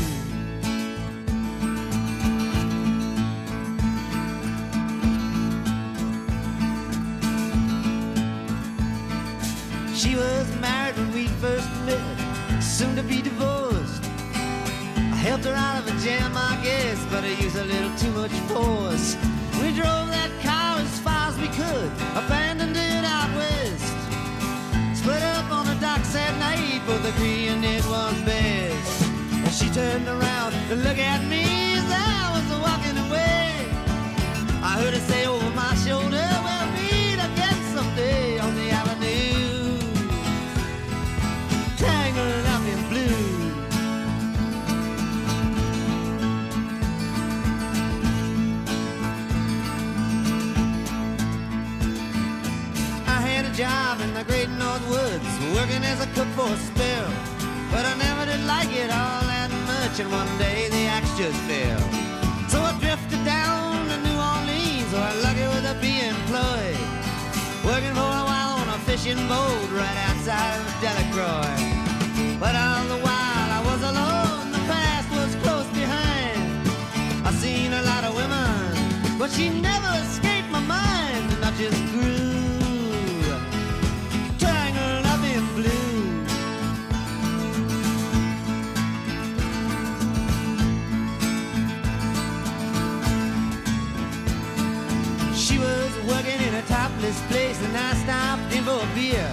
[9.96, 14.04] She was married when we first met, soon to be divorced.
[14.06, 18.12] I helped her out of a jam, I guess, but I used a little too
[18.12, 19.18] much force.
[19.62, 21.90] We drove that car as far as we could,
[25.80, 29.04] docks that night, both agreeing it was best.
[29.32, 31.44] And she turned around to look at me
[31.80, 33.48] as I was walking away.
[34.62, 39.80] I heard her say over my shoulder, we'll meet again someday on the avenue.
[41.78, 43.40] Tangled up in blue.
[53.08, 56.58] I had a job in the great North Woods, working as a cook for a
[56.58, 57.10] spell.
[57.72, 61.40] But I never did like it all that much, and one day the axe just
[61.50, 61.82] fell.
[62.50, 66.82] So I drifted down to New Orleans, where I'm lucky with a be employed.
[67.66, 71.58] Working for a while on a fishing boat right outside of Delacroix.
[72.40, 76.42] But all the while I was alone, the past was close behind.
[77.28, 81.80] I seen a lot of women, but she never escaped my mind, and I just
[81.94, 82.19] grew
[97.10, 99.30] this place and I stopped in for a beer.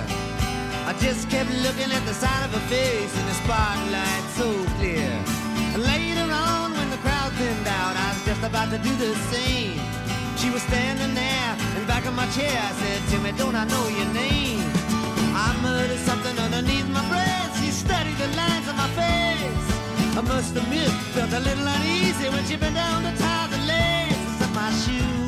[0.89, 4.49] I just kept looking at the side of her face in the spotlight so
[4.81, 5.12] clear.
[5.93, 9.77] Later on, when the crowd thinned out, I was just about to do the same.
[10.41, 12.57] She was standing there in back of my chair.
[12.68, 14.64] I said, Timmy, don't I know your name?
[15.37, 17.53] I murdered something underneath my breath.
[17.61, 19.66] She studied the lines on my face.
[20.16, 24.39] I must admit, felt a little uneasy when she bent down to tie the laces
[24.47, 25.26] of my shoes.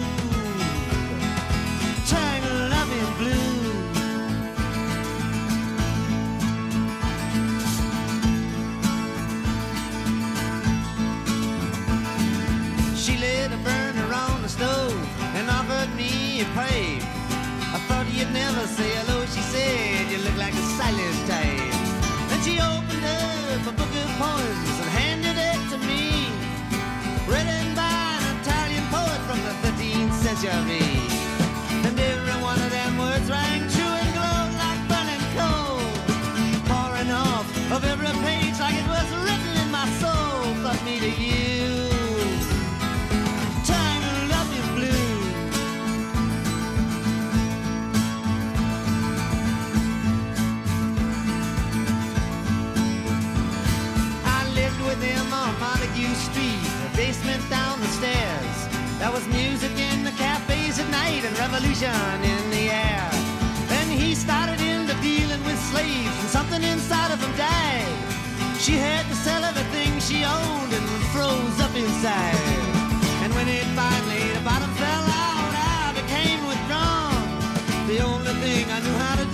[16.56, 17.00] Me.
[17.74, 20.10] I thought you'd never say hello, she said.
[20.10, 21.72] You look like a silent type.
[22.28, 26.30] Then she opened up a book of poems and handed it to me.
[27.28, 30.88] Written by an Italian poet from the 13th century.
[31.86, 35.80] And every one of them words rang true and glowed like burning coal.
[36.70, 40.54] Pouring off of every page like it was written in my soul.
[40.62, 41.87] From me to you.
[59.08, 63.08] There was music in the cafes at night and revolution in the air.
[63.72, 67.88] Then he started into dealing with slaves and something inside of him died.
[68.60, 72.36] She had to sell everything she owned and froze up inside.
[73.24, 77.24] And when it finally, the bottom fell out, I became withdrawn.
[77.88, 79.27] The only thing I knew how to